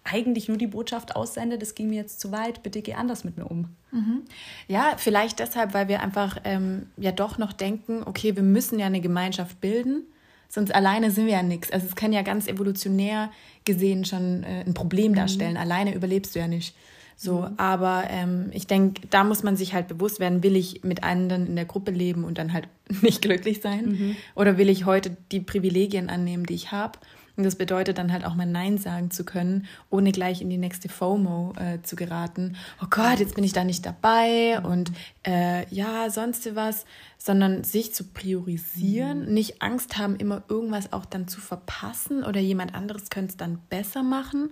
[0.04, 3.38] eigentlich nur die Botschaft aussende, das ging mir jetzt zu weit, bitte geh anders mit
[3.38, 3.70] mir um.
[3.90, 4.22] Mhm.
[4.68, 8.86] Ja, vielleicht deshalb, weil wir einfach ähm, ja doch noch denken, okay, wir müssen ja
[8.86, 10.02] eine Gemeinschaft bilden,
[10.48, 11.70] sonst alleine sind wir ja nichts.
[11.70, 13.30] Also es kann ja ganz evolutionär
[13.64, 15.16] gesehen schon äh, ein Problem mhm.
[15.16, 15.56] darstellen.
[15.56, 16.76] Alleine überlebst du ja nicht.
[17.16, 17.54] So, mhm.
[17.58, 21.46] aber ähm, ich denke, da muss man sich halt bewusst werden, will ich mit anderen
[21.46, 22.68] in der Gruppe leben und dann halt
[23.02, 23.86] nicht glücklich sein?
[23.86, 24.16] Mhm.
[24.34, 26.98] Oder will ich heute die Privilegien annehmen, die ich habe?
[27.36, 30.56] Und das bedeutet dann halt auch mal Nein sagen zu können, ohne gleich in die
[30.56, 32.56] nächste FOMO äh, zu geraten.
[32.80, 34.66] Oh Gott, jetzt bin ich da nicht dabei mhm.
[34.66, 34.92] und
[35.26, 36.84] äh, ja, sonst was,
[37.18, 39.34] sondern sich zu priorisieren, mhm.
[39.34, 43.58] nicht Angst haben, immer irgendwas auch dann zu verpassen oder jemand anderes könnte es dann
[43.68, 44.50] besser machen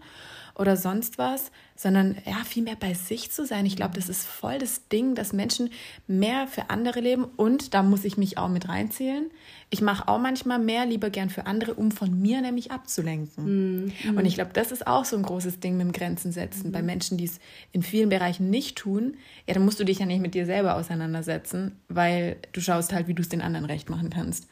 [0.55, 3.67] oder sonst was, sondern ja, viel mehr bei sich zu sein.
[3.67, 5.71] Ich glaube, das ist voll das Ding, dass Menschen
[6.07, 9.31] mehr für andere leben und da muss ich mich auch mit reinzählen.
[9.71, 13.87] Ich mache auch manchmal mehr lieber gern für andere, um von mir nämlich abzulenken.
[14.05, 14.19] Mhm.
[14.19, 16.69] Und ich glaube, das ist auch so ein großes Ding mit dem Grenzen setzen.
[16.69, 16.73] Mhm.
[16.73, 17.41] Bei Menschen, die es
[17.73, 20.77] in vielen Bereichen nicht tun, ja, dann musst du dich ja nicht mit dir selber
[20.77, 24.47] auseinandersetzen, weil du schaust halt, wie du es den anderen recht machen kannst.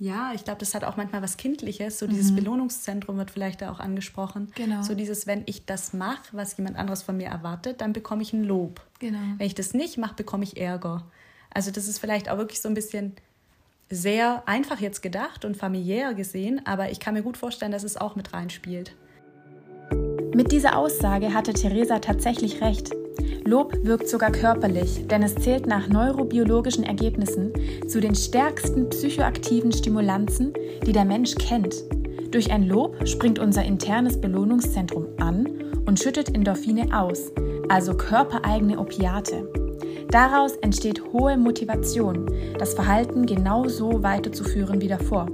[0.00, 1.98] Ja, ich glaube, das hat auch manchmal was Kindliches.
[1.98, 2.36] So dieses mhm.
[2.36, 4.50] Belohnungszentrum wird vielleicht da auch angesprochen.
[4.54, 4.82] Genau.
[4.82, 8.32] So dieses, wenn ich das mache, was jemand anderes von mir erwartet, dann bekomme ich
[8.32, 8.80] ein Lob.
[8.98, 9.18] Genau.
[9.36, 11.04] Wenn ich das nicht mache, bekomme ich Ärger.
[11.52, 13.12] Also das ist vielleicht auch wirklich so ein bisschen
[13.90, 17.98] sehr einfach jetzt gedacht und familiär gesehen, aber ich kann mir gut vorstellen, dass es
[17.98, 18.96] auch mit reinspielt.
[20.34, 22.90] Mit dieser Aussage hatte Theresa tatsächlich recht.
[23.44, 27.52] Lob wirkt sogar körperlich, denn es zählt nach neurobiologischen Ergebnissen
[27.88, 30.52] zu den stärksten psychoaktiven Stimulanzen,
[30.86, 31.74] die der Mensch kennt.
[32.30, 35.48] Durch ein Lob springt unser internes Belohnungszentrum an
[35.86, 37.32] und schüttet Endorphine aus,
[37.68, 39.48] also körpereigene Opiate.
[40.10, 42.26] Daraus entsteht hohe Motivation,
[42.58, 45.26] das Verhalten genauso weiterzuführen wie davor.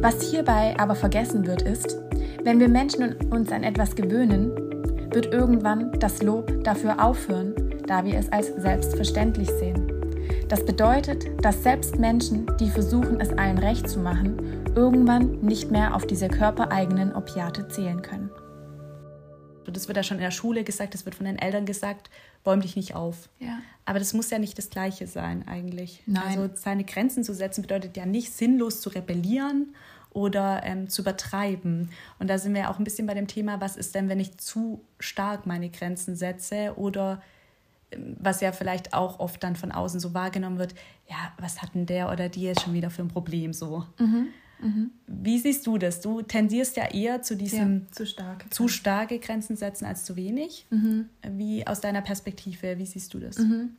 [0.00, 1.96] Was hierbei aber vergessen wird, ist,
[2.42, 4.52] wenn wir Menschen uns an etwas gewöhnen,
[5.14, 7.54] wird irgendwann das Lob dafür aufhören,
[7.86, 9.92] da wir es als selbstverständlich sehen.
[10.48, 14.36] Das bedeutet, dass selbst Menschen, die versuchen, es allen recht zu machen,
[14.74, 18.30] irgendwann nicht mehr auf diese körpereigenen Opiate zählen können.
[19.72, 22.10] Das wird ja schon in der Schule gesagt, das wird von den Eltern gesagt,
[22.42, 23.28] bäum dich nicht auf.
[23.38, 23.58] Ja.
[23.84, 26.02] Aber das muss ja nicht das Gleiche sein eigentlich.
[26.06, 26.38] Nein.
[26.38, 29.74] Also seine Grenzen zu setzen bedeutet ja nicht sinnlos zu rebellieren
[30.10, 31.90] oder ähm, zu übertreiben.
[32.18, 34.38] Und da sind wir auch ein bisschen bei dem Thema, was ist denn, wenn ich
[34.38, 37.20] zu stark meine Grenzen setze oder
[38.18, 40.74] was ja vielleicht auch oft dann von außen so wahrgenommen wird,
[41.08, 43.84] ja, was hat denn der oder die jetzt schon wieder für ein Problem so?
[43.98, 44.28] Mhm.
[44.60, 44.90] Mhm.
[45.06, 46.00] Wie siehst du das?
[46.00, 48.50] Du tendierst ja eher zu diesem ja, zu, starke.
[48.50, 50.66] zu starke Grenzen setzen als zu wenig.
[50.70, 51.08] Mhm.
[51.22, 53.38] Wie aus deiner Perspektive, wie siehst du das?
[53.38, 53.70] Mhm.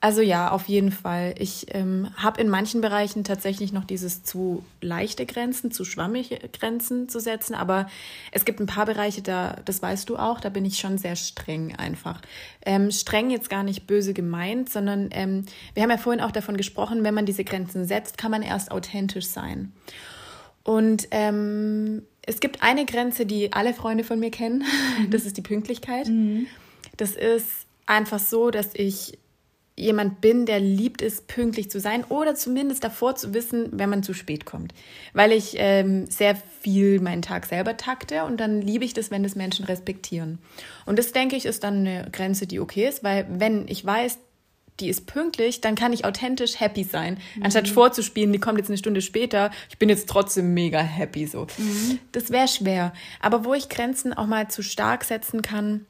[0.00, 1.34] Also ja, auf jeden Fall.
[1.38, 7.08] Ich ähm, habe in manchen Bereichen tatsächlich noch dieses zu leichte Grenzen, zu schwammige Grenzen
[7.08, 7.88] zu setzen, aber
[8.30, 11.16] es gibt ein paar Bereiche, da, das weißt du auch, da bin ich schon sehr
[11.16, 12.20] streng einfach.
[12.64, 16.56] Ähm, streng jetzt gar nicht böse gemeint, sondern ähm, wir haben ja vorhin auch davon
[16.56, 19.72] gesprochen, wenn man diese Grenzen setzt, kann man erst authentisch sein.
[20.64, 24.64] Und ähm, es gibt eine Grenze, die alle Freunde von mir kennen.
[24.98, 25.10] Mhm.
[25.10, 26.08] Das ist die Pünktlichkeit.
[26.08, 26.46] Mhm.
[26.96, 29.18] Das ist einfach so, dass ich
[29.78, 34.02] jemand bin, der liebt es, pünktlich zu sein oder zumindest davor zu wissen, wenn man
[34.02, 34.74] zu spät kommt.
[35.14, 39.22] Weil ich ähm, sehr viel meinen Tag selber takte und dann liebe ich das, wenn
[39.22, 40.38] das Menschen respektieren.
[40.84, 44.18] Und das, denke ich, ist dann eine Grenze, die okay ist, weil wenn ich weiß,
[44.80, 47.18] die ist pünktlich, dann kann ich authentisch happy sein.
[47.36, 47.44] Mhm.
[47.44, 51.46] Anstatt vorzuspielen, die kommt jetzt eine Stunde später, ich bin jetzt trotzdem mega happy so.
[51.58, 51.98] Mhm.
[52.12, 52.92] Das wäre schwer.
[53.20, 55.86] Aber wo ich Grenzen auch mal zu stark setzen kann,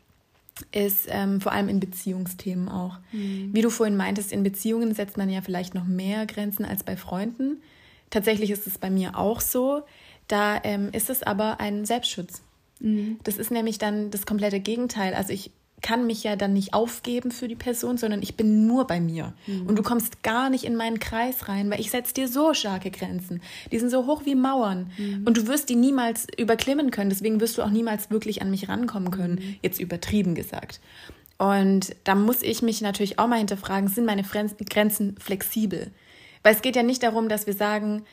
[0.73, 2.99] ist ähm, vor allem in Beziehungsthemen auch.
[3.13, 3.51] Mhm.
[3.53, 6.97] Wie du vorhin meintest, in Beziehungen setzt man ja vielleicht noch mehr Grenzen als bei
[6.97, 7.63] Freunden.
[8.11, 9.83] Tatsächlich ist es bei mir auch so.
[10.27, 12.43] Da ähm, ist es aber ein Selbstschutz.
[12.81, 13.19] Mhm.
[13.25, 15.15] Das ist nämlich dann das komplette Gegenteil.
[15.15, 15.51] Also ich
[15.83, 19.33] kann mich ja dann nicht aufgeben für die Person, sondern ich bin nur bei mir.
[19.47, 19.67] Mhm.
[19.67, 22.91] Und du kommst gar nicht in meinen Kreis rein, weil ich setze dir so starke
[22.91, 23.41] Grenzen.
[23.71, 24.91] Die sind so hoch wie Mauern.
[24.99, 25.23] Mhm.
[25.25, 27.11] Und du wirst die niemals überklimmen können.
[27.11, 29.35] Deswegen wirst du auch niemals wirklich an mich rankommen können.
[29.35, 29.57] Mhm.
[29.63, 30.81] Jetzt übertrieben gesagt.
[31.39, 35.93] Und da muss ich mich natürlich auch mal hinterfragen, sind meine Grenzen flexibel?
[36.43, 38.05] Weil es geht ja nicht darum, dass wir sagen,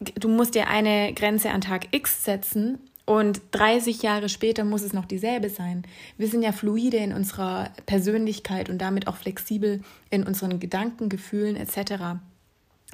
[0.00, 4.92] du musst dir eine Grenze an Tag X setzen und 30 Jahre später muss es
[4.92, 5.82] noch dieselbe sein.
[6.18, 11.56] Wir sind ja fluide in unserer Persönlichkeit und damit auch flexibel in unseren Gedanken, Gefühlen
[11.56, 12.20] etc.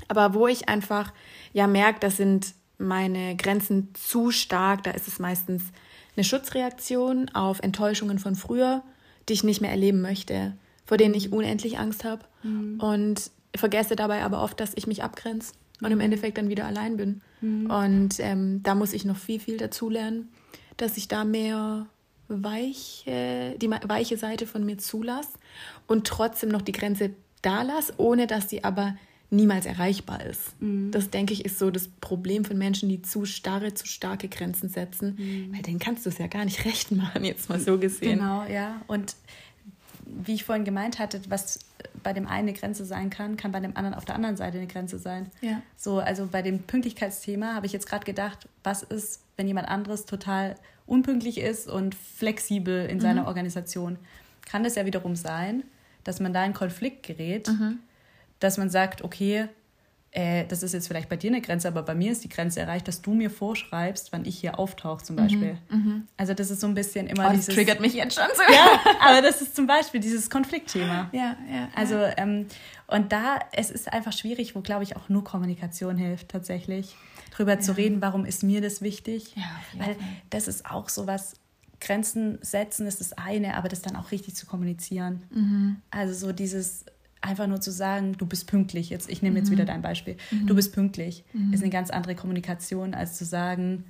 [0.08, 1.12] Aber wo ich einfach
[1.52, 5.64] ja merke, das sind meine Grenzen zu stark, da ist es meistens
[6.16, 8.82] eine Schutzreaktion auf Enttäuschungen von früher,
[9.28, 10.54] die ich nicht mehr erleben möchte,
[10.86, 12.80] vor denen ich unendlich Angst habe mhm.
[12.80, 16.96] und vergesse dabei aber oft, dass ich mich abgrenze und im Endeffekt dann wieder allein
[16.96, 17.20] bin.
[17.40, 17.70] Mhm.
[17.70, 20.28] Und ähm, da muss ich noch viel, viel dazulernen,
[20.76, 21.86] dass ich da mehr
[22.28, 25.30] weiche, die weiche Seite von mir zulasse
[25.86, 27.10] und trotzdem noch die Grenze
[27.42, 28.96] da lasse, ohne dass sie aber
[29.30, 30.60] niemals erreichbar ist.
[30.60, 30.90] Mhm.
[30.90, 34.68] Das, denke ich, ist so das Problem von Menschen, die zu starre, zu starke Grenzen
[34.68, 35.54] setzen, mhm.
[35.54, 38.18] weil denen kannst du es ja gar nicht recht machen, jetzt mal so gesehen.
[38.18, 38.82] Genau, ja.
[38.86, 39.16] Und
[40.16, 41.60] wie ich vorhin gemeint hatte, was
[42.02, 44.58] bei dem einen eine Grenze sein kann, kann bei dem anderen auf der anderen Seite
[44.58, 45.30] eine Grenze sein.
[45.40, 45.62] Ja.
[45.76, 50.06] So, also bei dem Pünktlichkeitsthema habe ich jetzt gerade gedacht, was ist, wenn jemand anderes
[50.06, 53.02] total unpünktlich ist und flexibel in mhm.
[53.02, 53.98] seiner Organisation?
[54.46, 55.64] Kann das ja wiederum sein,
[56.04, 57.78] dass man da in Konflikt gerät, mhm.
[58.40, 59.48] dass man sagt, okay,
[60.18, 62.58] äh, das ist jetzt vielleicht bei dir eine Grenze, aber bei mir ist die Grenze
[62.58, 65.58] erreicht, dass du mir vorschreibst, wann ich hier auftauche zum mhm, Beispiel.
[65.70, 67.54] Mhm, also das ist so ein bisschen immer oh, das dieses...
[67.54, 68.42] triggert mich jetzt schon so.
[68.52, 71.08] Ja, aber das ist zum Beispiel dieses Konfliktthema.
[71.18, 71.68] Ja, ja.
[71.74, 72.46] Also ähm,
[72.86, 76.96] und da, es ist einfach schwierig, wo glaube ich auch nur Kommunikation hilft tatsächlich,
[77.30, 77.60] drüber ja.
[77.60, 79.36] zu reden, warum ist mir das wichtig.
[79.36, 79.44] Ja,
[79.78, 79.96] Weil
[80.30, 81.34] das ist auch so was,
[81.80, 85.22] Grenzen setzen ist das eine, aber das dann auch richtig zu kommunizieren.
[85.30, 85.76] Mhm.
[85.90, 86.84] Also so dieses
[87.20, 89.52] einfach nur zu sagen, du bist pünktlich, jetzt, ich nehme jetzt mhm.
[89.52, 90.46] wieder dein Beispiel, mhm.
[90.46, 91.52] du bist pünktlich, mhm.
[91.52, 93.84] ist eine ganz andere Kommunikation, als zu sagen,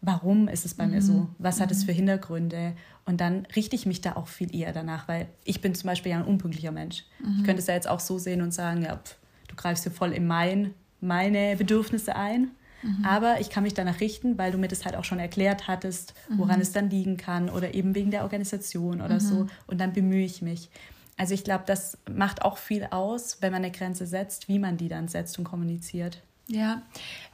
[0.00, 1.12] warum ist es bei mir so?
[1.12, 1.28] Mhm.
[1.38, 1.86] Was hat es mhm.
[1.86, 2.74] für Hintergründe?
[3.04, 6.12] Und dann richte ich mich da auch viel eher danach, weil ich bin zum Beispiel
[6.12, 7.04] ja ein unpünktlicher Mensch.
[7.36, 9.16] Ich könnte es ja jetzt auch so sehen und sagen, ja, pff,
[9.48, 12.52] du greifst hier voll in mein, meine Bedürfnisse ein.
[12.82, 13.04] Mhm.
[13.04, 16.14] Aber ich kann mich danach richten, weil du mir das halt auch schon erklärt hattest,
[16.30, 16.62] woran mhm.
[16.62, 19.20] es dann liegen kann oder eben wegen der Organisation oder mhm.
[19.20, 19.46] so.
[19.66, 20.70] Und dann bemühe ich mich.
[21.20, 24.78] Also ich glaube, das macht auch viel aus, wenn man eine Grenze setzt, wie man
[24.78, 26.22] die dann setzt und kommuniziert.
[26.46, 26.80] Ja,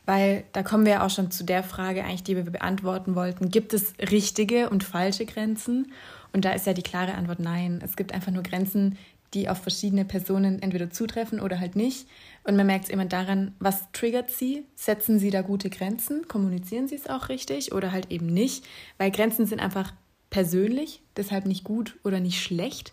[0.06, 3.48] weil da kommen wir ja auch schon zu der Frage eigentlich, die wir beantworten wollten.
[3.48, 5.92] Gibt es richtige und falsche Grenzen?
[6.32, 7.80] Und da ist ja die klare Antwort nein.
[7.80, 8.98] Es gibt einfach nur Grenzen,
[9.34, 12.08] die auf verschiedene Personen entweder zutreffen oder halt nicht.
[12.42, 14.64] Und man merkt es immer daran, was triggert sie?
[14.74, 16.26] Setzen sie da gute Grenzen?
[16.26, 18.64] Kommunizieren sie es auch richtig oder halt eben nicht?
[18.98, 19.92] Weil Grenzen sind einfach
[20.28, 22.92] persönlich, deshalb nicht gut oder nicht schlecht,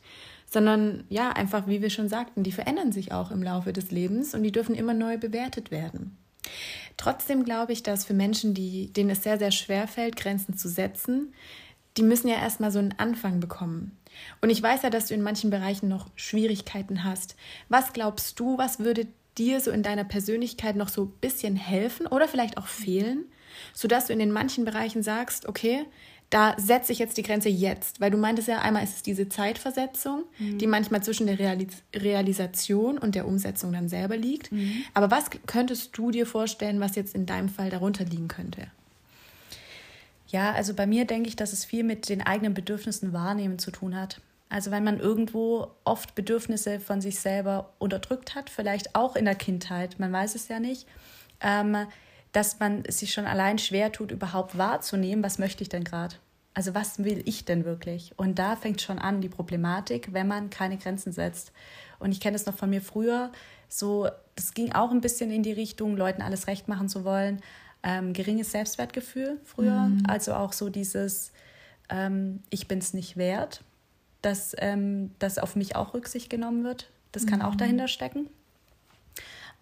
[0.54, 4.36] sondern ja, einfach, wie wir schon sagten, die verändern sich auch im Laufe des Lebens
[4.36, 6.16] und die dürfen immer neu bewertet werden.
[6.96, 10.70] Trotzdem glaube ich, dass für Menschen, die, denen es sehr, sehr schwer fällt, Grenzen zu
[10.70, 11.34] setzen,
[11.98, 13.98] die müssen ja erstmal so einen Anfang bekommen.
[14.42, 17.36] Und ich weiß ja, dass du in manchen Bereichen noch Schwierigkeiten hast.
[17.68, 19.08] Was glaubst du, was würde
[19.40, 23.26] dir so in deiner Persönlichkeit noch so ein bisschen helfen oder vielleicht auch fehlen,
[23.74, 25.86] sodass du in den manchen Bereichen sagst, okay,
[26.34, 29.30] da setze ich jetzt die Grenze jetzt, weil du meintest ja einmal ist es diese
[29.30, 30.58] Zeitversetzung, mhm.
[30.58, 34.52] die manchmal zwischen der Realis Realisation und der Umsetzung dann selber liegt.
[34.52, 34.84] Mhm.
[34.96, 38.66] Aber was könntest du dir vorstellen, was jetzt in deinem Fall darunter liegen könnte?
[40.28, 43.70] Ja, also bei mir denke ich, dass es viel mit den eigenen Bedürfnissen wahrnehmen zu
[43.70, 44.20] tun hat.
[44.50, 49.36] Also wenn man irgendwo oft Bedürfnisse von sich selber unterdrückt hat, vielleicht auch in der
[49.36, 50.88] Kindheit, man weiß es ja nicht,
[51.42, 51.78] ähm,
[52.34, 56.16] dass man sich schon allein schwer tut, überhaupt wahrzunehmen, was möchte ich denn gerade?
[56.56, 58.14] Also was will ich denn wirklich?
[58.18, 61.52] Und da fängt schon an die Problematik, wenn man keine Grenzen setzt.
[62.00, 63.32] Und ich kenne es noch von mir früher,
[63.70, 67.42] so, das ging auch ein bisschen in die Richtung, Leuten alles recht machen zu wollen.
[67.82, 70.04] Ähm, geringes Selbstwertgefühl früher, mhm.
[70.08, 71.32] also auch so dieses,
[71.90, 73.62] ähm, ich bin es nicht wert,
[74.22, 76.90] dass, ähm, dass auf mich auch Rücksicht genommen wird.
[77.12, 77.46] Das kann mhm.
[77.46, 78.30] auch dahinter stecken.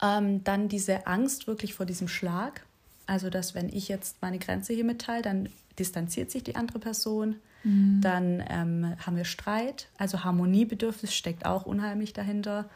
[0.02, 2.66] Ähm, dann diese Angst wirklich vor diesem Schlag.
[3.06, 7.36] Also, dass wenn ich jetzt meine Grenze hier mitteile, dann distanziert sich die andere Person.
[7.64, 8.02] Mhm.
[8.02, 9.88] Dann ähm, haben wir Streit.
[9.98, 12.70] Also Harmoniebedürfnis steckt auch unheimlich dahinter.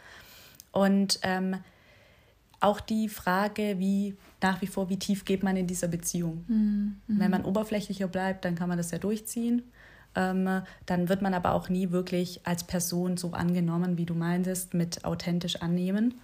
[0.71, 1.57] Und ähm,
[2.59, 6.45] auch die Frage, wie nach wie vor, wie tief geht man in dieser Beziehung.
[6.47, 6.95] Mhm.
[7.07, 9.63] Wenn man oberflächlicher bleibt, dann kann man das ja durchziehen.
[10.15, 14.73] Ähm, dann wird man aber auch nie wirklich als Person so angenommen, wie du meintest,
[14.73, 16.15] mit authentisch annehmen.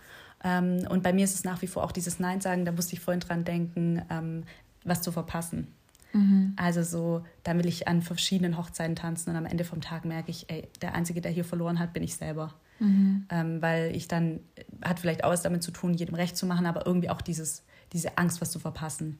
[0.44, 2.94] Ähm, und bei mir ist es nach wie vor auch dieses Nein sagen, da musste
[2.94, 4.44] ich vorhin dran denken, ähm,
[4.84, 5.68] was zu verpassen.
[6.14, 6.54] Mhm.
[6.58, 10.32] Also so, da will ich an verschiedenen Hochzeiten tanzen und am Ende vom Tag merke
[10.32, 12.54] ich, ey, der Einzige, der hier verloren hat, bin ich selber.
[12.80, 13.26] Mhm.
[13.30, 14.40] Ähm, weil ich dann,
[14.82, 17.64] hat vielleicht auch was damit zu tun, jedem recht zu machen, aber irgendwie auch dieses,
[17.94, 19.20] diese Angst, was zu verpassen.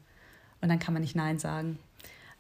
[0.62, 1.78] Und dann kann man nicht Nein sagen.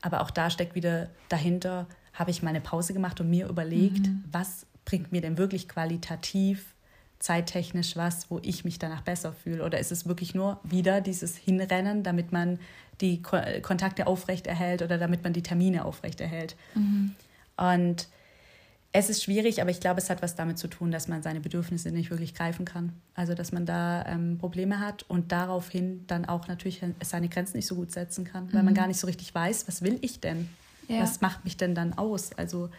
[0.02, 4.08] Aber auch da steckt wieder dahinter, habe ich mal eine Pause gemacht und mir überlegt,
[4.08, 4.24] mhm.
[4.32, 6.74] was bringt mir denn wirklich qualitativ
[7.21, 9.63] zeittechnisch was, wo ich mich danach besser fühle?
[9.63, 12.60] Oder ist es wirklich nur wieder dieses Hinrennen, damit man
[12.99, 16.55] die Ko Kontakte aufrechterhält oder damit man die Termine aufrechterhält?
[16.73, 17.15] Mhm.
[17.57, 18.07] Und
[18.91, 21.39] es ist schwierig, aber ich glaube, es hat was damit zu tun, dass man seine
[21.39, 22.91] Bedürfnisse nicht wirklich greifen kann.
[23.13, 27.67] Also, dass man da ähm, Probleme hat und daraufhin dann auch natürlich seine Grenzen nicht
[27.67, 28.53] so gut setzen kann, mhm.
[28.53, 28.77] weil man mhm.
[28.77, 30.49] gar nicht so richtig weiß, was will ich denn?
[30.88, 31.01] Ja.
[31.03, 32.34] Was macht mich denn dann aus?
[32.34, 32.69] Also,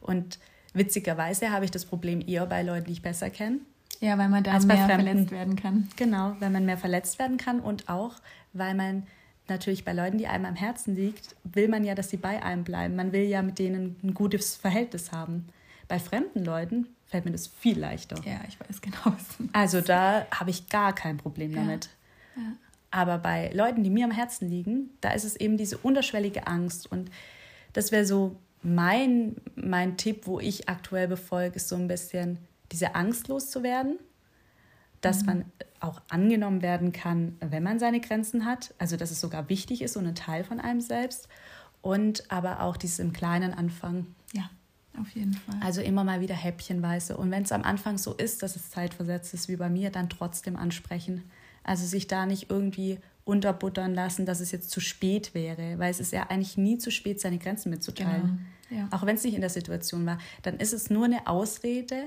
[0.00, 0.38] und
[0.72, 3.58] witzigerweise habe ich das Problem eher bei Leuten, die ich besser kenne,
[4.00, 5.04] ja, weil man da mehr Fremden.
[5.04, 5.88] verletzt werden kann.
[5.96, 8.14] Genau, weil man mehr verletzt werden kann und auch,
[8.52, 9.06] weil man
[9.48, 12.64] natürlich bei Leuten, die einem am Herzen liegt, will man ja, dass sie bei einem
[12.64, 12.96] bleiben.
[12.96, 15.46] Man will ja mit denen ein gutes Verhältnis haben.
[15.88, 18.16] Bei fremden Leuten fällt mir das viel leichter.
[18.24, 19.16] Ja, ich weiß genau.
[19.52, 21.90] Also da habe ich gar kein Problem damit.
[22.36, 22.42] Ja.
[22.42, 22.52] Ja.
[22.92, 26.90] Aber bei Leuten, die mir am Herzen liegen, da ist es eben diese unterschwellige Angst.
[26.90, 27.10] Und
[27.72, 32.38] das wäre so mein, mein Tipp, wo ich aktuell befolge, ist so ein bisschen,
[32.72, 33.98] diese Angst loszuwerden,
[35.00, 35.26] dass mhm.
[35.26, 35.44] man
[35.80, 39.96] auch angenommen werden kann, wenn man seine Grenzen hat, also dass es sogar wichtig ist
[39.96, 41.28] und ein Teil von einem selbst
[41.82, 44.14] und aber auch dieses im Kleinen anfangen.
[44.32, 44.50] Ja,
[44.98, 45.56] auf jeden Fall.
[45.62, 49.32] Also immer mal wieder häppchenweise und wenn es am Anfang so ist, dass es zeitversetzt
[49.32, 51.30] ist wie bei mir, dann trotzdem ansprechen.
[51.64, 56.00] Also sich da nicht irgendwie unterbuttern lassen, dass es jetzt zu spät wäre, weil es
[56.00, 58.46] ist ja eigentlich nie zu spät, seine Grenzen mitzuteilen.
[58.68, 58.82] Genau.
[58.82, 58.88] Ja.
[58.90, 62.04] Auch wenn es nicht in der Situation war, dann ist es nur eine Ausrede,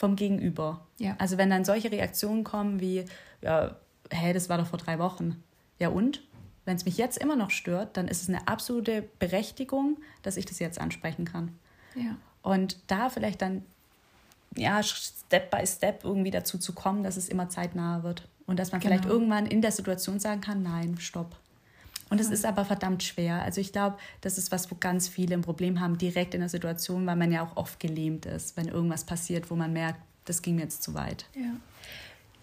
[0.00, 0.80] vom Gegenüber.
[0.96, 1.14] Ja.
[1.18, 3.04] Also wenn dann solche Reaktionen kommen wie,
[3.42, 3.76] ja,
[4.10, 5.42] hä, das war doch vor drei Wochen.
[5.78, 6.22] Ja und?
[6.64, 10.46] Wenn es mich jetzt immer noch stört, dann ist es eine absolute Berechtigung, dass ich
[10.46, 11.54] das jetzt ansprechen kann.
[11.94, 12.16] Ja.
[12.40, 13.62] Und da vielleicht dann,
[14.56, 18.26] ja, Step by Step irgendwie dazu zu kommen, dass es immer zeitnah wird.
[18.46, 18.94] Und dass man genau.
[18.94, 21.36] vielleicht irgendwann in der Situation sagen kann, nein, stopp.
[22.10, 23.42] Und es ist aber verdammt schwer.
[23.42, 26.48] Also ich glaube, das ist was, wo ganz viele ein Problem haben, direkt in der
[26.48, 30.42] Situation, weil man ja auch oft gelähmt ist, wenn irgendwas passiert, wo man merkt, das
[30.42, 31.26] ging mir jetzt zu weit.
[31.34, 31.52] Ja,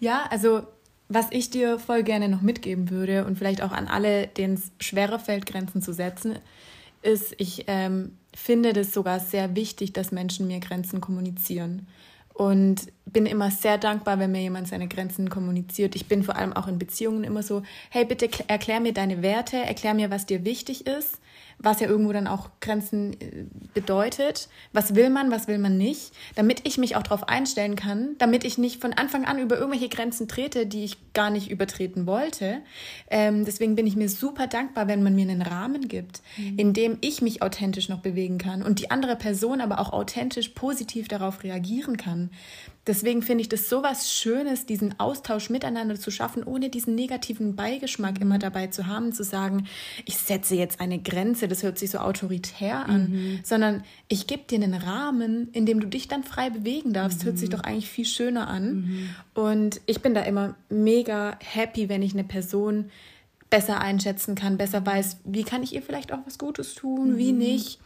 [0.00, 0.62] ja also
[1.10, 4.72] was ich dir voll gerne noch mitgeben würde und vielleicht auch an alle, denen es
[4.80, 6.38] schwerer fällt, Grenzen zu setzen,
[7.02, 11.86] ist, ich ähm, finde das sogar sehr wichtig, dass Menschen mir Grenzen kommunizieren
[12.38, 15.96] und bin immer sehr dankbar, wenn mir jemand seine Grenzen kommuniziert.
[15.96, 19.56] Ich bin vor allem auch in Beziehungen immer so, hey, bitte erklär mir deine Werte,
[19.56, 21.18] erklär mir, was dir wichtig ist
[21.58, 23.44] was ja irgendwo dann auch Grenzen äh,
[23.74, 24.48] bedeutet.
[24.72, 28.44] Was will man, was will man nicht, damit ich mich auch darauf einstellen kann, damit
[28.44, 32.58] ich nicht von Anfang an über irgendwelche Grenzen trete, die ich gar nicht übertreten wollte.
[33.10, 36.58] Ähm, deswegen bin ich mir super dankbar, wenn man mir einen Rahmen gibt, mhm.
[36.58, 40.50] in dem ich mich authentisch noch bewegen kann und die andere Person aber auch authentisch
[40.50, 42.30] positiv darauf reagieren kann.
[42.88, 47.54] Deswegen finde ich das so was Schönes, diesen Austausch miteinander zu schaffen, ohne diesen negativen
[47.54, 49.68] Beigeschmack immer dabei zu haben, zu sagen,
[50.06, 53.40] ich setze jetzt eine Grenze, das hört sich so autoritär an, mhm.
[53.44, 57.20] sondern ich gebe dir einen Rahmen, in dem du dich dann frei bewegen darfst.
[57.20, 57.26] Mhm.
[57.26, 57.52] Hört sich mhm.
[57.52, 58.74] doch eigentlich viel schöner an.
[58.74, 59.10] Mhm.
[59.34, 62.90] Und ich bin da immer mega happy, wenn ich eine Person
[63.50, 67.18] besser einschätzen kann, besser weiß, wie kann ich ihr vielleicht auch was Gutes tun, mhm.
[67.18, 67.80] wie nicht.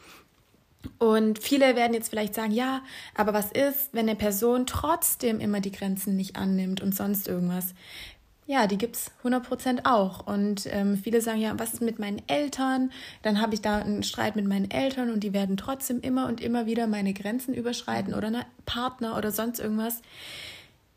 [0.98, 2.82] Und viele werden jetzt vielleicht sagen, ja,
[3.14, 7.74] aber was ist, wenn eine Person trotzdem immer die Grenzen nicht annimmt und sonst irgendwas?
[8.46, 10.26] Ja, die gibt es 100% auch.
[10.26, 12.90] Und ähm, viele sagen, ja, was ist mit meinen Eltern?
[13.22, 16.40] Dann habe ich da einen Streit mit meinen Eltern und die werden trotzdem immer und
[16.40, 20.02] immer wieder meine Grenzen überschreiten oder eine Partner oder sonst irgendwas.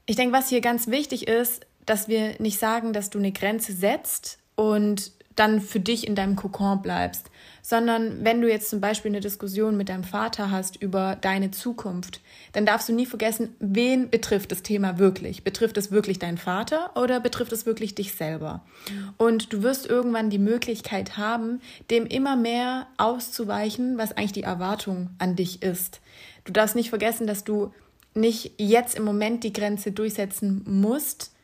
[0.08, 3.74] Ich denke, was hier ganz wichtig ist, dass wir nicht sagen, dass du eine Grenze
[3.74, 7.30] setzt und dann für dich in deinem Kokon bleibst,
[7.66, 12.22] sondern wenn du jetzt zum Beispiel eine Diskussion mit deinem Vater hast über deine Zukunft,
[12.54, 15.44] dann darfst du nie vergessen, wen betrifft das Thema wirklich?
[15.44, 18.64] Betrifft es wirklich deinen Vater oder betrifft es wirklich dich selber?
[19.18, 25.10] Und du wirst irgendwann die Möglichkeit haben, dem immer mehr auszuweichen, was eigentlich die Erwartung
[25.18, 26.02] an dich ist.
[26.44, 27.74] Du darfst nicht vergessen, dass du
[28.14, 31.35] nicht jetzt im Moment die Grenze durchsetzen musst,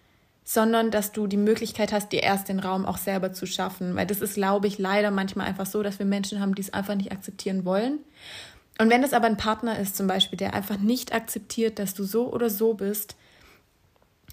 [0.53, 3.95] sondern dass du die Möglichkeit hast, dir erst den Raum auch selber zu schaffen.
[3.95, 6.73] Weil das ist, glaube ich, leider manchmal einfach so, dass wir Menschen haben, die es
[6.73, 7.99] einfach nicht akzeptieren wollen.
[8.77, 12.03] Und wenn es aber ein Partner ist, zum Beispiel, der einfach nicht akzeptiert, dass du
[12.03, 13.15] so oder so bist,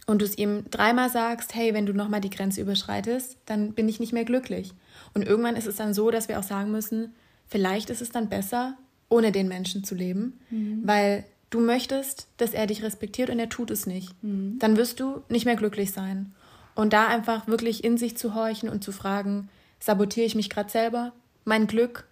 [0.07, 3.91] und du es ihm dreimal sagst, hey, wenn du nochmal die Grenze überschreitest, dann bin
[3.91, 4.73] ich nicht mehr glücklich.
[5.13, 7.15] Und irgendwann ist es dann so, dass wir auch sagen müssen,
[7.47, 8.79] vielleicht ist es dann besser,
[9.11, 10.81] ohne den Menschen zu leben, mhm.
[10.83, 14.59] weil du möchtest, dass er dich respektiert und er tut es nicht, mhm.
[14.59, 16.35] dann wirst du nicht mehr glücklich sein.
[16.75, 19.49] Und da einfach wirklich in sich zu horchen und zu fragen,
[19.81, 21.13] sabotiere ich mich gerade selber,
[21.45, 22.09] mein Glück,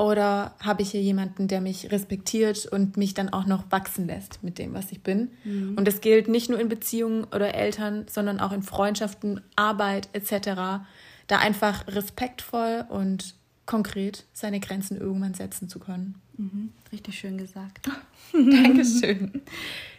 [0.00, 4.42] oder habe ich hier jemanden, der mich respektiert und mich dann auch noch wachsen lässt
[4.42, 5.30] mit dem, was ich bin?
[5.44, 5.74] Mhm.
[5.76, 10.82] Und das gilt nicht nur in Beziehungen oder Eltern, sondern auch in Freundschaften, Arbeit etc.
[11.26, 13.34] Da einfach respektvoll und
[13.66, 16.14] konkret seine Grenzen irgendwann setzen zu können.
[16.40, 16.72] Mhm.
[16.90, 17.86] Richtig schön gesagt.
[18.32, 19.42] Dankeschön.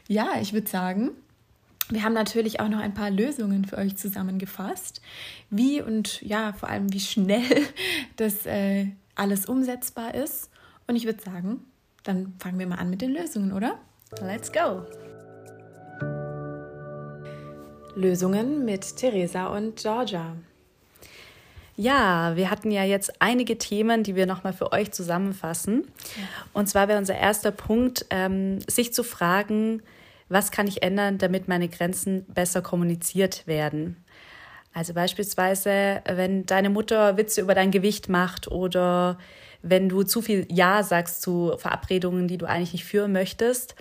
[0.08, 1.12] Ja, ich würde sagen,
[1.90, 5.02] wir haben natürlich auch noch ein paar Lösungen für euch zusammengefasst,
[5.50, 7.68] wie und ja, vor allem wie schnell
[8.16, 10.50] das äh, alles umsetzbar ist.
[10.88, 11.62] Und ich würde sagen,
[12.04, 13.80] dann fangen wir mal an mit den Lösungen, oder?
[14.22, 14.86] Let's go!
[17.96, 20.36] Lösungen mit Theresa und Georgia.
[21.76, 25.88] Ja, wir hatten ja jetzt einige Themen, die wir nochmal für euch zusammenfassen.
[26.54, 29.82] Und zwar wäre unser erster Punkt, ähm, sich zu fragen,
[30.30, 34.04] was kann ich ändern, damit meine Grenzen besser kommuniziert werden.
[34.74, 39.18] Also beispielsweise, wenn deine Mutter Witze über dein Gewicht macht oder
[39.64, 43.76] wenn du zu viel Ja sagst zu Verabredungen, die du eigentlich nicht führen möchtest,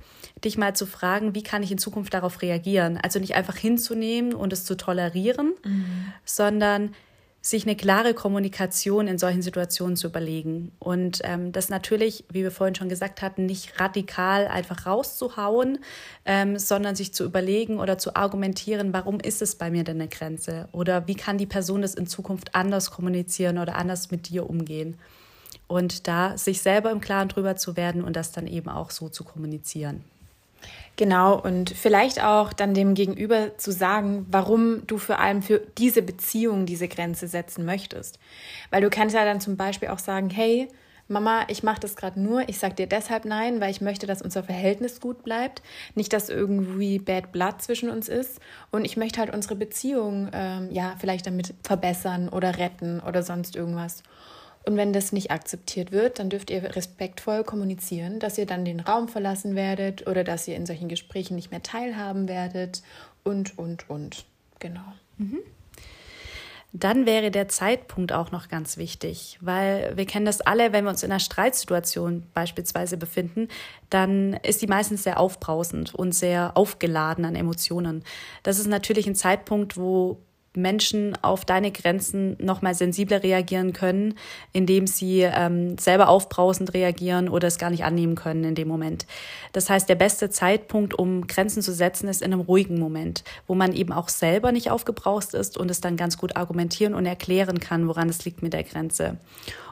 [0.45, 2.99] dich mal zu fragen, wie kann ich in Zukunft darauf reagieren?
[3.03, 6.13] Also nicht einfach hinzunehmen und es zu tolerieren, mhm.
[6.25, 6.95] sondern
[7.43, 10.73] sich eine klare Kommunikation in solchen Situationen zu überlegen.
[10.79, 15.79] Und ähm, das natürlich, wie wir vorhin schon gesagt hatten, nicht radikal einfach rauszuhauen,
[16.27, 20.09] ähm, sondern sich zu überlegen oder zu argumentieren, warum ist es bei mir denn eine
[20.09, 20.69] Grenze?
[20.73, 24.99] Oder wie kann die Person das in Zukunft anders kommunizieren oder anders mit dir umgehen?
[25.67, 29.09] Und da sich selber im Klaren drüber zu werden und das dann eben auch so
[29.09, 30.05] zu kommunizieren.
[31.01, 36.03] Genau, und vielleicht auch dann dem Gegenüber zu sagen, warum du vor allem für diese
[36.03, 38.19] Beziehung diese Grenze setzen möchtest.
[38.69, 40.69] Weil du kannst ja dann zum Beispiel auch sagen, hey,
[41.09, 44.21] Mama, ich mache das gerade nur, ich sage dir deshalb nein, weil ich möchte, dass
[44.21, 45.63] unser Verhältnis gut bleibt,
[45.95, 48.39] nicht, dass irgendwie Bad Blood zwischen uns ist
[48.71, 53.57] und ich möchte halt unsere Beziehung ähm, ja vielleicht damit verbessern oder retten oder sonst
[53.57, 54.03] irgendwas.
[54.65, 58.81] Und wenn das nicht akzeptiert wird, dann dürft ihr respektvoll kommunizieren, dass ihr dann den
[58.81, 62.83] Raum verlassen werdet oder dass ihr in solchen Gesprächen nicht mehr teilhaben werdet
[63.25, 64.27] und, und, und.
[64.59, 64.85] Genau.
[65.17, 65.39] Mhm.
[66.73, 70.91] Dann wäre der Zeitpunkt auch noch ganz wichtig, weil wir kennen das alle, wenn wir
[70.91, 73.49] uns in einer Streitsituation beispielsweise befinden,
[73.89, 78.05] dann ist die meistens sehr aufbrausend und sehr aufgeladen an Emotionen.
[78.45, 80.19] Das ist natürlich ein Zeitpunkt, wo
[80.55, 84.15] Menschen auf deine Grenzen nochmal sensibler reagieren können,
[84.53, 89.07] indem sie ähm, selber aufbrausend reagieren oder es gar nicht annehmen können in dem Moment.
[89.53, 93.55] Das heißt, der beste Zeitpunkt, um Grenzen zu setzen, ist in einem ruhigen Moment, wo
[93.55, 97.61] man eben auch selber nicht aufgebraust ist und es dann ganz gut argumentieren und erklären
[97.61, 99.19] kann, woran es liegt mit der Grenze.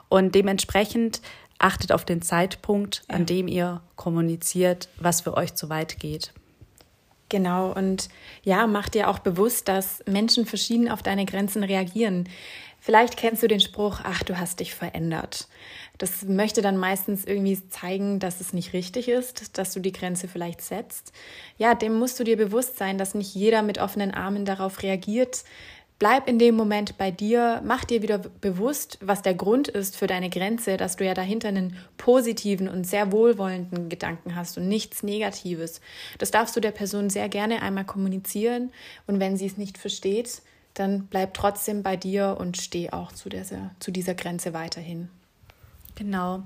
[0.09, 1.21] Und dementsprechend
[1.59, 6.33] achtet auf den Zeitpunkt, an dem ihr kommuniziert, was für euch zu weit geht.
[7.29, 8.09] Genau, und
[8.43, 12.29] ja, mach dir auch bewusst, dass Menschen verschieden auf deine Grenzen reagieren.
[12.81, 15.49] Vielleicht kennst du den Spruch, ach, du hast dich verändert.
[15.99, 20.29] Das möchte dann meistens irgendwie zeigen, dass es nicht richtig ist, dass du die Grenze
[20.29, 21.13] vielleicht setzt.
[21.59, 25.43] Ja, dem musst du dir bewusst sein, dass nicht jeder mit offenen Armen darauf reagiert,
[25.99, 30.07] Bleib in dem Moment bei dir, mach dir wieder bewusst, was der Grund ist für
[30.07, 35.03] deine Grenze, dass du ja dahinter einen positiven und sehr wohlwollenden Gedanken hast und nichts
[35.03, 35.81] Negatives.
[36.19, 38.71] Das darfst du der Person sehr gerne einmal kommunizieren
[39.09, 40.43] und wenn sie es nicht versteht,
[40.75, 45.09] dann bleib trotzdem bei dir und steh auch zu dieser, zu dieser Grenze weiterhin.
[45.97, 46.45] Genau.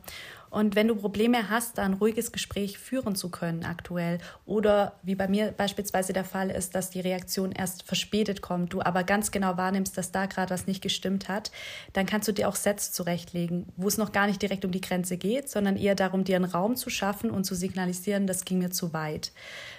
[0.52, 4.18] Und wenn du Probleme hast, da ein ruhiges Gespräch führen zu können aktuell.
[4.44, 8.82] Oder wie bei mir beispielsweise der Fall ist, dass die Reaktion erst verspätet kommt, du
[8.82, 11.52] aber ganz genau wahrnimmst, dass da gerade was nicht gestimmt hat,
[11.94, 14.82] dann kannst du dir auch Sätze zurechtlegen, wo es noch gar nicht direkt um die
[14.82, 18.58] Grenze geht, sondern eher darum, dir einen Raum zu schaffen und zu signalisieren, das ging
[18.58, 19.32] mir zu weit.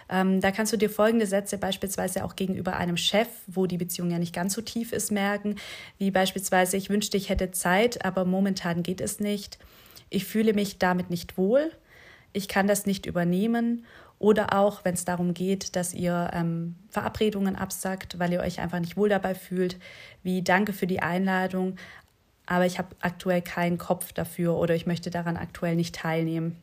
[0.09, 4.09] Ähm, da kannst du dir folgende Sätze beispielsweise auch gegenüber einem Chef, wo die Beziehung
[4.09, 5.57] ja nicht ganz so tief ist, merken,
[5.99, 9.59] wie beispielsweise, ich wünschte, ich hätte Zeit, aber momentan geht es nicht
[10.13, 11.71] ich fühle mich damit nicht wohl,
[12.33, 13.85] ich kann das nicht übernehmen
[14.19, 18.79] oder auch, wenn es darum geht, dass ihr ähm, Verabredungen absagt, weil ihr euch einfach
[18.79, 19.77] nicht wohl dabei fühlt,
[20.23, 21.75] wie danke für die Einladung,
[22.45, 26.57] aber ich habe aktuell keinen Kopf dafür oder ich möchte daran aktuell nicht teilnehmen.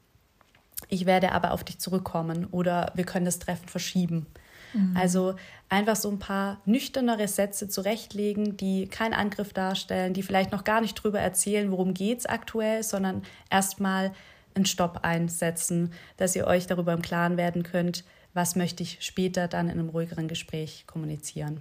[0.89, 4.27] Ich werde aber auf dich zurückkommen oder wir können das Treffen verschieben.
[4.73, 4.97] Mhm.
[4.97, 5.35] Also
[5.69, 10.81] einfach so ein paar nüchternere Sätze zurechtlegen, die keinen Angriff darstellen, die vielleicht noch gar
[10.81, 14.13] nicht drüber erzählen, worum geht es aktuell, sondern erstmal
[14.55, 18.05] einen Stopp einsetzen, dass ihr euch darüber im Klaren werden könnt,
[18.35, 21.61] was möchte ich später dann in einem ruhigeren Gespräch kommunizieren.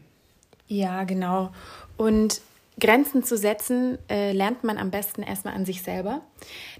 [0.67, 1.51] Ja, genau.
[1.97, 2.41] Und
[2.79, 6.21] Grenzen zu setzen äh, lernt man am besten erstmal an sich selber.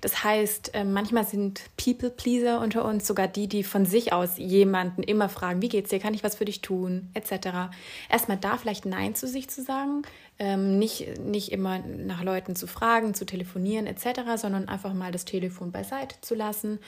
[0.01, 5.03] Das heißt, äh, manchmal sind People-Pleaser unter uns sogar die, die von sich aus jemanden
[5.03, 7.71] immer fragen, wie geht's dir, kann ich was für dich tun, etc.
[8.09, 10.03] Erstmal da vielleicht Nein zu sich zu sagen,
[10.41, 15.25] ähm, nicht, nicht immer nach Leuten zu fragen, zu telefonieren etc., sondern einfach mal das
[15.25, 16.79] Telefon beiseite zu lassen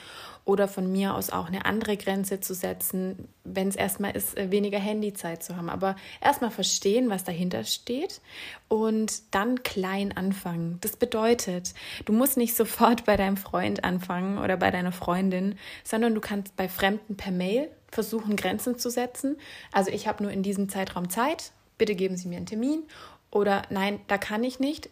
[0.46, 4.50] oder von mir aus auch eine andere Grenze zu setzen, wenn es erstmal ist, äh,
[4.50, 5.68] weniger Handyzeit zu haben.
[5.68, 8.22] Aber erstmal verstehen, was dahinter steht
[8.68, 10.78] und dann klein anfangen.
[10.80, 11.74] Das bedeutet,
[12.06, 16.56] du musst nicht sofort bei deinem Freund anfangen oder bei deiner Freundin, sondern du kannst
[16.56, 19.36] bei Fremden per Mail versuchen, Grenzen zu setzen.
[19.72, 22.84] Also ich habe nur in diesem Zeitraum Zeit, bitte geben Sie mir einen Termin
[23.32, 24.88] oder nein, da kann ich nicht,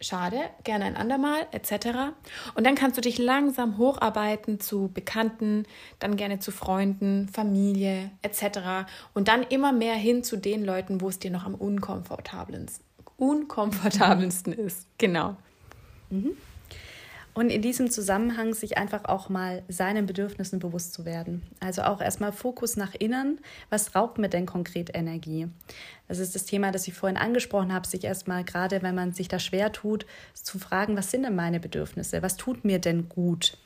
[0.00, 2.12] schade, gerne ein andermal, etc.
[2.54, 5.64] Und dann kannst du dich langsam hocharbeiten zu Bekannten,
[5.98, 8.90] dann gerne zu Freunden, Familie, etc.
[9.14, 12.84] Und dann immer mehr hin zu den Leuten, wo es dir noch am unkomfortabelsten,
[13.16, 14.86] unkomfortabelsten ist.
[14.98, 15.36] Genau.
[16.10, 16.36] Mhm.
[17.38, 21.46] Und in diesem Zusammenhang sich einfach auch mal seinen Bedürfnissen bewusst zu werden.
[21.60, 23.38] Also auch erstmal Fokus nach innen.
[23.70, 25.46] Was raubt mir denn konkret Energie?
[26.08, 29.28] Das ist das Thema, das ich vorhin angesprochen habe, sich erstmal gerade, wenn man sich
[29.28, 32.22] da schwer tut, zu fragen, was sind denn meine Bedürfnisse?
[32.22, 33.56] Was tut mir denn gut?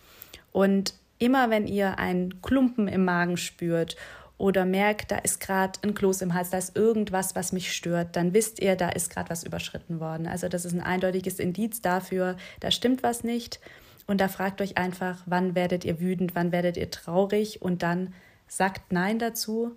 [0.53, 3.97] Und immer wenn ihr einen Klumpen im Magen spürt
[4.43, 8.17] oder merkt, da ist gerade ein Kloß im Hals, da ist irgendwas, was mich stört,
[8.17, 10.27] dann wisst ihr, da ist gerade was überschritten worden.
[10.27, 13.61] Also das ist ein eindeutiges Indiz dafür, da stimmt was nicht.
[14.09, 18.15] Und da fragt euch einfach, wann werdet ihr wütend, wann werdet ihr traurig und dann
[18.49, 19.77] sagt Nein dazu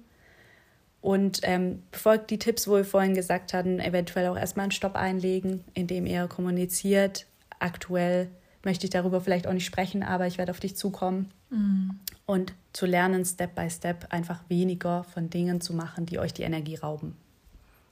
[0.99, 4.95] und ähm, befolgt die Tipps, wo wir vorhin gesagt hatten, eventuell auch erstmal einen Stopp
[4.95, 7.28] einlegen, indem ihr kommuniziert.
[7.59, 8.30] Aktuell
[8.63, 11.30] möchte ich darüber vielleicht auch nicht sprechen, aber ich werde auf dich zukommen.
[11.51, 16.34] Mhm und zu lernen, Step by Step einfach weniger von Dingen zu machen, die euch
[16.34, 17.16] die Energie rauben.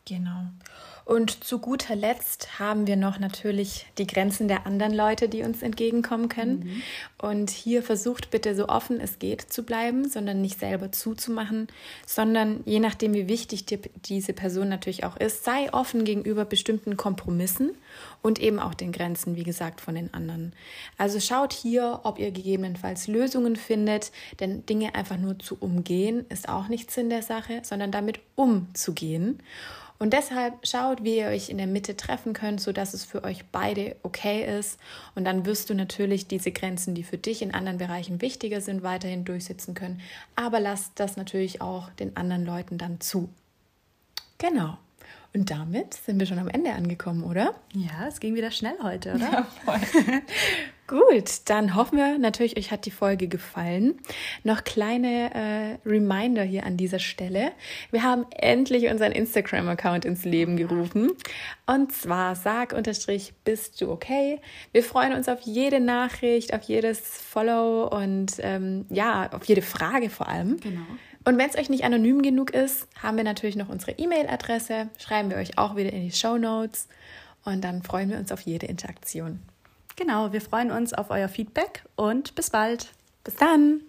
[0.06, 0.48] Genau.
[1.06, 5.62] Und zu guter Letzt haben wir noch natürlich die Grenzen der anderen Leute, die uns
[5.62, 6.60] entgegenkommen können.
[6.60, 6.84] Mhm.
[7.18, 11.68] Und hier versucht bitte so offen es geht zu bleiben, sondern nicht selber zuzumachen,
[12.06, 16.96] sondern je nachdem, wie wichtig dir diese Person natürlich auch ist, sei offen gegenüber bestimmten
[16.96, 17.72] Kompromissen
[18.22, 20.54] und eben auch den Grenzen, wie gesagt, von den anderen.
[20.98, 26.48] Also schaut hier, ob ihr gegebenenfalls Lösungen findet, denn Dinge einfach nur zu umgehen ist
[26.48, 29.40] auch nicht Sinn der Sache, sondern damit umzugehen.
[30.04, 33.46] Und deshalb schaut, wie ihr euch in der Mitte treffen könnt, sodass es für euch
[33.54, 34.78] beide okay ist.
[35.16, 38.84] Und dann wirst du natürlich diese Grenzen, die für dich in anderen Bereichen wichtiger sind,
[38.84, 40.02] weiterhin durchsetzen können.
[40.36, 43.30] Aber lasst das natürlich auch den anderen Leuten dann zu.
[44.40, 44.78] Genau.
[45.36, 47.56] Und damit sind wir schon am Ende angekommen, oder?
[47.74, 49.32] Ja, es ging wieder schnell heute, oder?
[49.32, 49.80] Ja, voll.
[50.86, 53.96] Gut, dann hoffen wir natürlich, euch hat die Folge gefallen.
[54.44, 57.52] Noch kleine äh, Reminder hier an dieser Stelle.
[57.90, 61.12] Wir haben endlich unseren Instagram-Account ins Leben gerufen.
[61.66, 64.40] Und zwar sag unterstrich, bist du okay?
[64.72, 70.10] Wir freuen uns auf jede Nachricht, auf jedes Follow und ähm, ja, auf jede Frage
[70.10, 70.60] vor allem.
[70.60, 70.82] Genau.
[71.26, 74.90] Und wenn es euch nicht anonym genug ist, haben wir natürlich noch unsere E-Mail-Adresse.
[74.98, 76.88] Schreiben wir euch auch wieder in die Show Notes.
[77.46, 79.40] Und dann freuen wir uns auf jede Interaktion.
[79.96, 82.92] Genau, wir freuen uns auf euer Feedback und bis bald.
[83.24, 83.82] Bis dann.